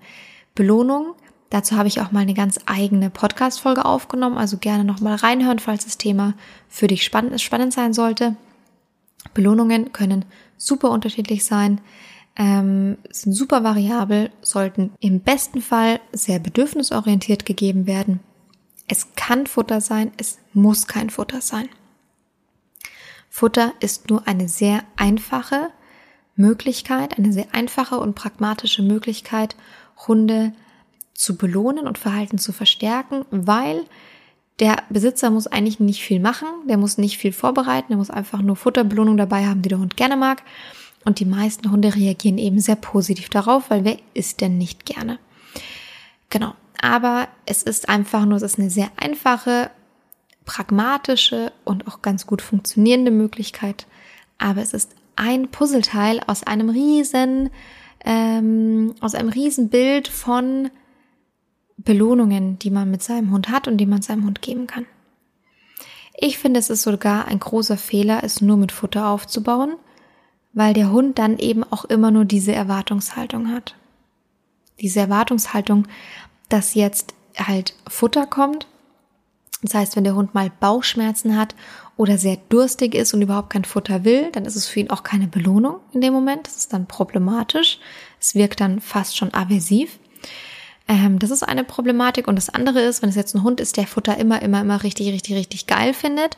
Belohnung, 0.55 1.15
dazu 1.49 1.75
habe 1.77 1.87
ich 1.87 2.01
auch 2.01 2.11
mal 2.11 2.21
eine 2.21 2.33
ganz 2.33 2.59
eigene 2.65 3.09
Podcast-Folge 3.09 3.85
aufgenommen, 3.85 4.37
also 4.37 4.57
gerne 4.57 4.83
nochmal 4.83 5.15
reinhören, 5.15 5.59
falls 5.59 5.85
das 5.85 5.97
Thema 5.97 6.33
für 6.67 6.87
dich 6.87 7.03
spannend, 7.03 7.41
spannend 7.41 7.73
sein 7.73 7.93
sollte. 7.93 8.35
Belohnungen 9.33 9.93
können 9.93 10.25
super 10.57 10.91
unterschiedlich 10.91 11.45
sein, 11.45 11.81
ähm, 12.35 12.97
sind 13.09 13.33
super 13.33 13.63
variabel, 13.63 14.31
sollten 14.41 14.91
im 14.99 15.21
besten 15.21 15.61
Fall 15.61 15.99
sehr 16.11 16.39
bedürfnisorientiert 16.39 17.45
gegeben 17.45 17.87
werden. 17.87 18.19
Es 18.87 19.15
kann 19.15 19.47
Futter 19.47 19.81
sein, 19.81 20.11
es 20.17 20.39
muss 20.53 20.87
kein 20.87 21.09
Futter 21.09 21.41
sein. 21.41 21.69
Futter 23.29 23.73
ist 23.79 24.09
nur 24.09 24.27
eine 24.27 24.47
sehr 24.47 24.83
einfache, 24.95 25.69
Möglichkeit, 26.36 27.17
eine 27.17 27.32
sehr 27.32 27.48
einfache 27.52 28.00
und 28.00 28.15
pragmatische 28.15 28.82
Möglichkeit, 28.82 29.56
Hunde 30.08 30.54
zu 31.13 31.38
belohnen 31.38 31.88
und 31.88 31.98
Verhalten 31.98 32.38
zu 32.38 32.52
verstärken, 32.52 33.26
weil 33.30 33.86
der 34.60 34.78
Besitzer 34.89 35.30
muss 35.30 35.48
eigentlich 35.48 35.80
nicht 35.80 36.02
viel 36.02 36.19
machen, 36.19 36.48
der 36.67 36.78
muss 36.78 36.98
nicht 36.98 37.17
viel 37.17 37.34
vorbereiten, 37.34 37.88
der 37.89 37.98
muss 37.98 38.10
einfach 38.10 38.41
nur 38.41 38.56
Futterbelohnung 38.56 39.17
dabei 39.17 39.46
haben, 39.46 39.62
die 39.62 39.69
der 39.69 39.80
Hund 39.80 39.98
gerne 39.98 40.15
mag. 40.15 40.43
Und 41.06 41.19
die 41.19 41.26
meisten 41.26 41.69
Hunde 41.72 41.96
reagieren 41.96 42.38
eben 42.38 42.60
sehr 42.60 42.76
positiv 42.76 43.30
darauf, 43.30 43.69
weil 43.69 43.84
wer 43.84 43.98
isst 44.13 44.41
denn 44.41 44.58
nicht 44.58 44.86
gerne? 44.86 45.19
Genau. 46.30 46.54
Aber 46.82 47.28
es 47.46 47.63
ist 47.63 47.89
einfach 47.89 48.26
nur, 48.26 48.38
es 48.38 48.43
ist 48.43 48.60
eine 48.60 48.69
sehr 48.69 48.89
einfache, 48.98 49.69
pragmatische 50.46 51.52
und 51.65 51.88
auch 51.88 52.02
ganz 52.02 52.26
gut 52.28 52.41
funktionierende 52.41 53.12
Möglichkeit. 53.12 53.86
Aber 54.38 54.62
es 54.62 54.74
ist 54.74 54.91
ein 55.15 55.49
Puzzleteil 55.49 56.19
aus 56.28 56.43
einem 56.43 56.69
riesen, 56.69 57.49
ähm, 58.04 58.93
aus 58.99 59.15
einem 59.15 59.30
riesen 59.30 59.69
Bild 59.69 60.08
von 60.08 60.69
Belohnungen, 61.78 62.60
die 62.60 62.71
man 62.71 62.89
mit 62.89 63.04
seinem 63.04 63.32
Hund 63.32 63.49
hat 63.49 63.67
und 63.67 63.78
die 63.78 63.86
man 63.86 64.02
seinem 64.02 64.26
Hund 64.26 64.41
geben 64.41 64.67
kann. 64.67 64.86
Ich 66.15 66.38
finde, 66.38 66.60
es 66.60 66.69
ist 66.69 66.84
sogar 66.84 67.26
ein 67.26 67.39
großer 67.39 67.78
Fehler, 67.78 68.23
es 68.23 68.41
nur 68.41 68.58
mit 68.58 68.71
Futter 68.71 69.08
aufzubauen, 69.08 69.76
weil 70.54 70.73
der 70.73 70.91
Hund 70.91 71.17
dann 71.17 71.38
eben 71.39 71.63
auch 71.63 71.86
immer 71.86 72.12
nur 72.12 72.26
diese 72.26 72.54
Erwartungshaltung 72.54 73.49
hat. 73.49 73.76
Diese 74.80 74.99
Erwartungshaltung, 74.99 75.88
dass 76.49 76.76
jetzt 76.76 77.15
halt 77.38 77.76
Futter 77.89 78.28
kommt. 78.28 78.67
Das 79.63 79.73
heißt, 79.73 79.95
wenn 79.95 80.04
der 80.04 80.15
Hund 80.15 80.34
mal 80.34 80.52
Bauchschmerzen 80.60 81.38
hat 81.38 81.56
oder 81.97 82.17
sehr 82.17 82.38
durstig 82.49 82.93
ist 82.95 83.13
und 83.13 83.21
überhaupt 83.21 83.49
kein 83.49 83.65
Futter 83.65 84.04
will, 84.04 84.30
dann 84.32 84.45
ist 84.45 84.56
es 84.56 84.67
für 84.67 84.80
ihn 84.80 84.89
auch 84.89 85.04
keine 85.04 85.28
Belohnung 85.28 85.80
in 85.93 86.02
dem 86.02 86.13
Moment. 86.13 86.47
Das 86.47 86.58
ist 86.58 86.73
dann 86.73 86.86
problematisch. 86.86 87.80
Es 88.19 88.36
wirkt 88.36 88.60
dann 88.62 88.82
fast 88.82 89.17
schon 89.17 89.34
aversiv. 89.34 89.99
Ähm, 90.88 91.17
das 91.17 91.32
ist 91.32 91.43
eine 91.43 91.63
Problematik. 91.63 92.28
Und 92.28 92.36
das 92.36 92.49
andere 92.49 92.82
ist, 92.82 93.02
wenn 93.02 93.10
es 93.10 93.15
jetzt 93.15 93.34
ein 93.36 93.43
Hund 93.43 93.62
ist, 93.62 93.78
der 93.78 93.88
Futter 93.88 94.17
immer, 94.17 94.41
immer, 94.41 94.62
immer 94.62 94.84
richtig, 94.84 95.08
richtig, 95.08 95.36
richtig 95.36 95.65
geil 95.67 95.93
findet 95.93 96.38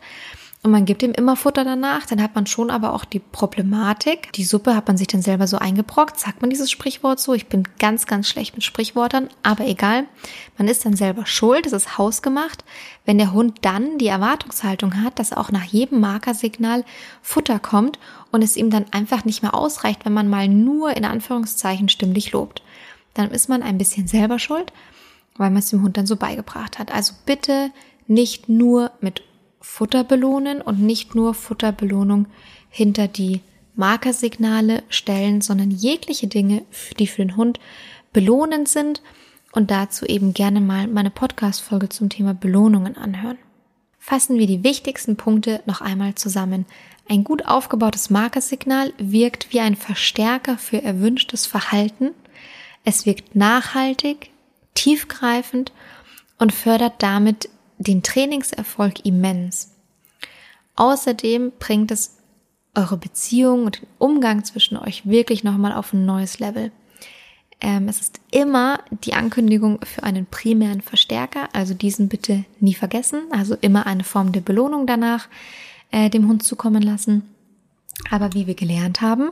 und 0.66 0.72
man 0.72 0.86
gibt 0.86 1.04
ihm 1.04 1.12
immer 1.12 1.36
Futter 1.36 1.64
danach, 1.64 2.08
dann 2.08 2.20
hat 2.24 2.34
man 2.34 2.48
schon 2.48 2.72
aber 2.72 2.94
auch 2.94 3.06
die 3.06 3.20
Problematik. 3.20 4.34
Die 4.34 4.44
Suppe 4.44 4.76
hat 4.76 4.88
man 4.88 4.98
sich 4.98 5.06
dann 5.06 5.22
selber 5.22 5.46
so 5.46 5.60
eingebrockt, 5.60 6.20
sagt 6.20 6.42
man 6.42 6.50
dieses 6.50 6.72
Sprichwort 6.72 7.20
so. 7.20 7.36
Ich 7.36 7.46
bin 7.46 7.68
ganz, 7.78 8.08
ganz 8.08 8.28
schlecht 8.28 8.56
mit 8.56 8.64
Sprichwörtern, 8.64 9.30
aber 9.44 9.68
egal. 9.68 10.06
Man 10.58 10.68
ist 10.68 10.84
dann 10.84 10.96
selber 10.96 11.28
schuld, 11.28 11.68
es 11.68 11.74
ist 11.74 12.00
hausgemacht. 12.00 12.66
Wenn 13.06 13.20
der 13.20 13.32
Hund 13.32 13.60
dann 13.62 14.00
die 14.00 14.08
Erwartungshaltung 14.08 15.04
hat, 15.04 15.20
dass 15.20 15.34
auch 15.34 15.52
nach 15.52 15.66
jedem 15.66 16.00
Markersignal 16.00 16.84
Futter 17.22 17.60
kommt 17.60 18.00
und 18.32 18.42
es 18.42 18.58
ihm 18.58 18.72
dann 18.72 18.88
einfach 18.90 19.24
nicht 19.24 19.44
mehr 19.44 19.54
ausreicht, 19.54 20.04
wenn 20.04 20.14
man 20.14 20.28
mal 20.28 20.48
nur 20.48 20.98
in 20.98 21.06
Anführungszeichen 21.06 21.90
stimmlich 21.90 22.32
lobt, 22.32 22.64
dann 23.14 23.30
ist 23.30 23.50
man 23.50 23.62
ein 23.62 23.78
bisschen 23.78 24.08
selber 24.08 24.40
schuld, 24.40 24.74
weil 25.38 25.52
man 25.52 25.60
es 25.60 25.70
dem 25.70 25.84
Hund 25.84 25.96
dann 25.96 26.08
so 26.08 26.16
beigebracht 26.16 26.80
hat. 26.80 26.92
Also 26.92 27.14
bitte 27.28 27.70
nicht 28.08 28.50
nur 28.50 28.90
mit 29.00 29.22
Futter 29.66 30.06
belohnen 30.06 30.62
und 30.62 30.80
nicht 30.80 31.16
nur 31.16 31.34
Futterbelohnung 31.34 32.28
hinter 32.70 33.10
die 33.10 33.42
Markersignale 33.76 34.84
stellen, 34.88 35.42
sondern 35.42 35.70
jegliche 35.70 36.28
Dinge, 36.28 36.64
die 36.98 37.08
für 37.08 37.26
den 37.26 37.36
Hund 37.36 37.60
belohnend 38.14 38.70
sind 38.70 39.02
und 39.52 39.72
dazu 39.72 40.06
eben 40.06 40.34
gerne 40.34 40.62
mal 40.62 40.88
meine 40.88 41.10
Podcast-Folge 41.10 41.90
zum 41.90 42.08
Thema 42.08 42.34
Belohnungen 42.34 42.96
anhören. 42.96 43.38
Fassen 44.00 44.38
wir 44.38 44.48
die 44.48 44.64
wichtigsten 44.64 45.18
Punkte 45.18 45.62
noch 45.66 45.82
einmal 45.82 46.16
zusammen. 46.16 46.66
Ein 47.10 47.26
gut 47.26 47.46
aufgebautes 47.46 48.10
Markersignal 48.10 48.94
wirkt 48.98 49.52
wie 49.52 49.60
ein 49.60 49.76
Verstärker 49.76 50.58
für 50.58 50.84
erwünschtes 50.84 51.48
Verhalten. 51.48 52.12
Es 52.86 53.06
wirkt 53.06 53.36
nachhaltig, 53.36 54.30
tiefgreifend 54.74 55.74
und 56.38 56.54
fördert 56.54 56.94
damit 57.00 57.50
den 57.78 58.04
Trainingserfolg 58.04 59.06
immens. 59.06 59.72
Außerdem 60.76 61.54
bringt 61.60 61.92
es 61.92 62.18
eure 62.76 62.98
Beziehung 62.98 63.66
und 63.66 63.82
den 63.82 63.88
Umgang 63.98 64.44
zwischen 64.44 64.78
euch 64.78 65.06
wirklich 65.06 65.44
nochmal 65.44 65.74
auf 65.74 65.94
ein 65.94 66.06
neues 66.06 66.40
Level. 66.40 66.72
Ähm, 67.62 67.88
es 67.88 68.02
ist 68.02 68.20
immer 68.32 68.82
die 69.04 69.14
Ankündigung 69.14 69.80
für 69.84 70.04
einen 70.04 70.26
primären 70.26 70.82
Verstärker, 70.82 71.48
also 71.54 71.74
diesen 71.74 72.10
bitte 72.10 72.44
nie 72.60 72.74
vergessen, 72.74 73.22
also 73.32 73.56
immer 73.62 73.88
eine 73.88 74.04
Form 74.04 74.34
der 74.34 74.42
Belohnung 74.42 74.86
danach 74.86 75.30
äh, 75.92 76.10
dem 76.10 76.28
Hund 76.28 76.44
zukommen 76.44 76.82
lassen. 76.82 77.24
Aber 78.12 78.34
wie 78.34 78.46
wir 78.46 78.56
gelernt 78.56 79.02
haben, 79.02 79.32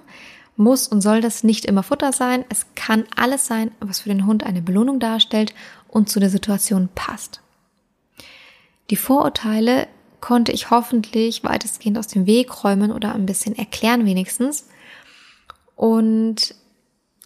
muss 0.55 0.87
und 0.87 1.01
soll 1.01 1.19
das 1.19 1.43
nicht 1.43 1.65
immer 1.65 1.83
Futter 1.83 2.13
sein. 2.13 2.45
Es 2.49 2.65
kann 2.75 3.05
alles 3.15 3.45
sein, 3.45 3.71
was 3.81 4.01
für 4.01 4.09
den 4.09 4.25
Hund 4.25 4.43
eine 4.43 4.61
Belohnung 4.61 4.99
darstellt 4.99 5.53
und 5.89 6.09
zu 6.09 6.19
der 6.19 6.29
Situation 6.29 6.89
passt. 6.95 7.42
Die 8.93 8.97
Vorurteile 8.97 9.87
konnte 10.21 10.51
ich 10.51 10.69
hoffentlich 10.69 11.43
weitestgehend 11.43 11.97
aus 11.97 12.05
dem 12.05 12.27
Weg 12.27 12.63
räumen 12.63 12.91
oder 12.91 13.15
ein 13.15 13.25
bisschen 13.25 13.57
erklären 13.57 14.05
wenigstens. 14.05 14.67
Und 15.75 16.53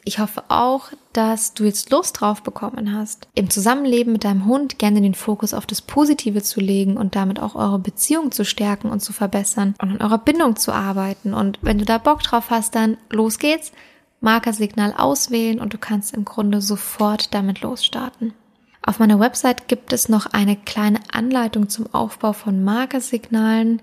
ich 0.06 0.20
hoffe 0.20 0.46
auch, 0.48 0.92
dass 1.12 1.56
du 1.56 1.66
jetzt 1.66 1.90
Lust 1.90 2.22
drauf 2.22 2.42
bekommen 2.42 2.96
hast, 2.96 3.28
im 3.36 3.50
Zusammenleben 3.50 4.14
mit 4.14 4.24
deinem 4.24 4.46
Hund 4.46 4.80
gerne 4.80 5.02
den 5.02 5.14
Fokus 5.14 5.54
auf 5.54 5.66
das 5.66 5.82
Positive 5.82 6.42
zu 6.42 6.62
legen 6.62 6.96
und 6.96 7.18
damit 7.18 7.42
auch 7.42 7.56
eure 7.56 7.80
Beziehung 7.80 8.32
zu 8.32 8.46
stärken 8.46 8.90
und 8.90 9.02
zu 9.02 9.12
verbessern 9.12 9.76
und 9.82 9.92
an 9.92 10.02
eurer 10.02 10.20
Bindung 10.20 10.56
zu 10.56 10.72
arbeiten. 10.72 11.34
Und 11.34 11.60
wenn 11.64 11.80
du 11.80 11.84
da 11.84 11.98
Bock 11.98 12.24
drauf 12.24 12.50
hast, 12.50 12.76
dann 12.76 12.96
los 13.10 13.40
geht's. 13.40 13.74
Markersignal 14.22 14.94
auswählen 14.94 15.60
und 15.60 15.74
du 15.74 15.78
kannst 15.78 16.14
im 16.14 16.24
Grunde 16.24 16.62
sofort 16.62 17.34
damit 17.34 17.60
losstarten. 17.60 18.34
Auf 18.88 19.00
meiner 19.00 19.20
Website 19.20 19.68
gibt 19.68 19.92
es 19.92 20.08
noch 20.08 20.28
eine 20.28 20.56
kleine 20.56 21.00
Anleitung 21.12 21.68
zum 21.68 21.94
Aufbau 21.94 22.32
von 22.32 22.64
Markersignalen. 22.64 23.82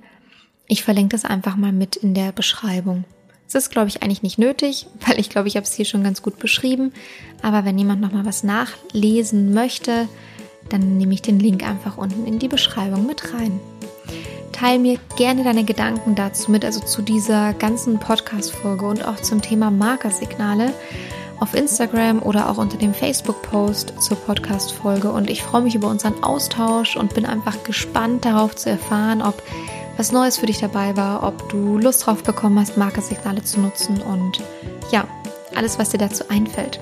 Ich 0.66 0.82
verlinke 0.82 1.14
das 1.14 1.26
einfach 1.26 1.56
mal 1.56 1.72
mit 1.72 1.94
in 1.94 2.14
der 2.14 2.32
Beschreibung. 2.32 3.04
Es 3.46 3.54
ist, 3.54 3.70
glaube 3.70 3.88
ich, 3.88 4.02
eigentlich 4.02 4.22
nicht 4.22 4.38
nötig, 4.38 4.86
weil 5.06 5.20
ich 5.20 5.28
glaube, 5.28 5.46
ich 5.46 5.56
habe 5.56 5.64
es 5.64 5.74
hier 5.74 5.84
schon 5.84 6.02
ganz 6.02 6.22
gut 6.22 6.38
beschrieben. 6.38 6.94
Aber 7.42 7.66
wenn 7.66 7.76
jemand 7.76 8.00
noch 8.00 8.12
mal 8.12 8.24
was 8.24 8.44
nachlesen 8.44 9.52
möchte, 9.52 10.08
dann 10.70 10.96
nehme 10.96 11.12
ich 11.12 11.20
den 11.20 11.38
Link 11.38 11.68
einfach 11.68 11.98
unten 11.98 12.26
in 12.26 12.38
die 12.38 12.48
Beschreibung 12.48 13.06
mit 13.06 13.34
rein. 13.34 13.60
Teil 14.52 14.78
mir 14.78 14.98
gerne 15.16 15.44
deine 15.44 15.64
Gedanken 15.64 16.14
dazu 16.14 16.50
mit, 16.50 16.64
also 16.64 16.80
zu 16.80 17.02
dieser 17.02 17.52
ganzen 17.52 17.98
Podcast-Folge 17.98 18.86
und 18.86 19.04
auch 19.06 19.16
zum 19.16 19.42
Thema 19.42 19.70
Markersignale 19.70 20.72
auf 21.40 21.54
Instagram 21.54 22.22
oder 22.22 22.48
auch 22.50 22.58
unter 22.58 22.76
dem 22.76 22.94
Facebook-Post 22.94 23.94
zur 24.00 24.16
Podcast-Folge. 24.16 25.10
Und 25.10 25.30
ich 25.30 25.42
freue 25.42 25.62
mich 25.62 25.74
über 25.74 25.88
unseren 25.88 26.22
Austausch 26.22 26.96
und 26.96 27.14
bin 27.14 27.26
einfach 27.26 27.62
gespannt 27.64 28.24
darauf 28.24 28.56
zu 28.56 28.70
erfahren, 28.70 29.22
ob 29.22 29.42
was 29.96 30.12
Neues 30.12 30.38
für 30.38 30.46
dich 30.46 30.58
dabei 30.58 30.96
war, 30.96 31.22
ob 31.22 31.48
du 31.50 31.78
Lust 31.78 32.06
drauf 32.06 32.22
bekommen 32.22 32.58
hast, 32.58 32.76
Markersignale 32.76 33.42
zu 33.44 33.60
nutzen 33.60 34.00
und 34.02 34.40
ja, 34.90 35.06
alles, 35.54 35.78
was 35.78 35.90
dir 35.90 35.98
dazu 35.98 36.24
einfällt. 36.28 36.80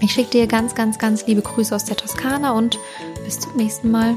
Ich 0.00 0.12
schicke 0.12 0.30
dir 0.30 0.46
ganz, 0.46 0.74
ganz, 0.74 0.98
ganz 0.98 1.26
liebe 1.26 1.42
Grüße 1.42 1.74
aus 1.74 1.84
der 1.84 1.96
Toskana 1.96 2.52
und 2.52 2.78
bis 3.24 3.40
zum 3.40 3.56
nächsten 3.56 3.90
Mal. 3.90 4.16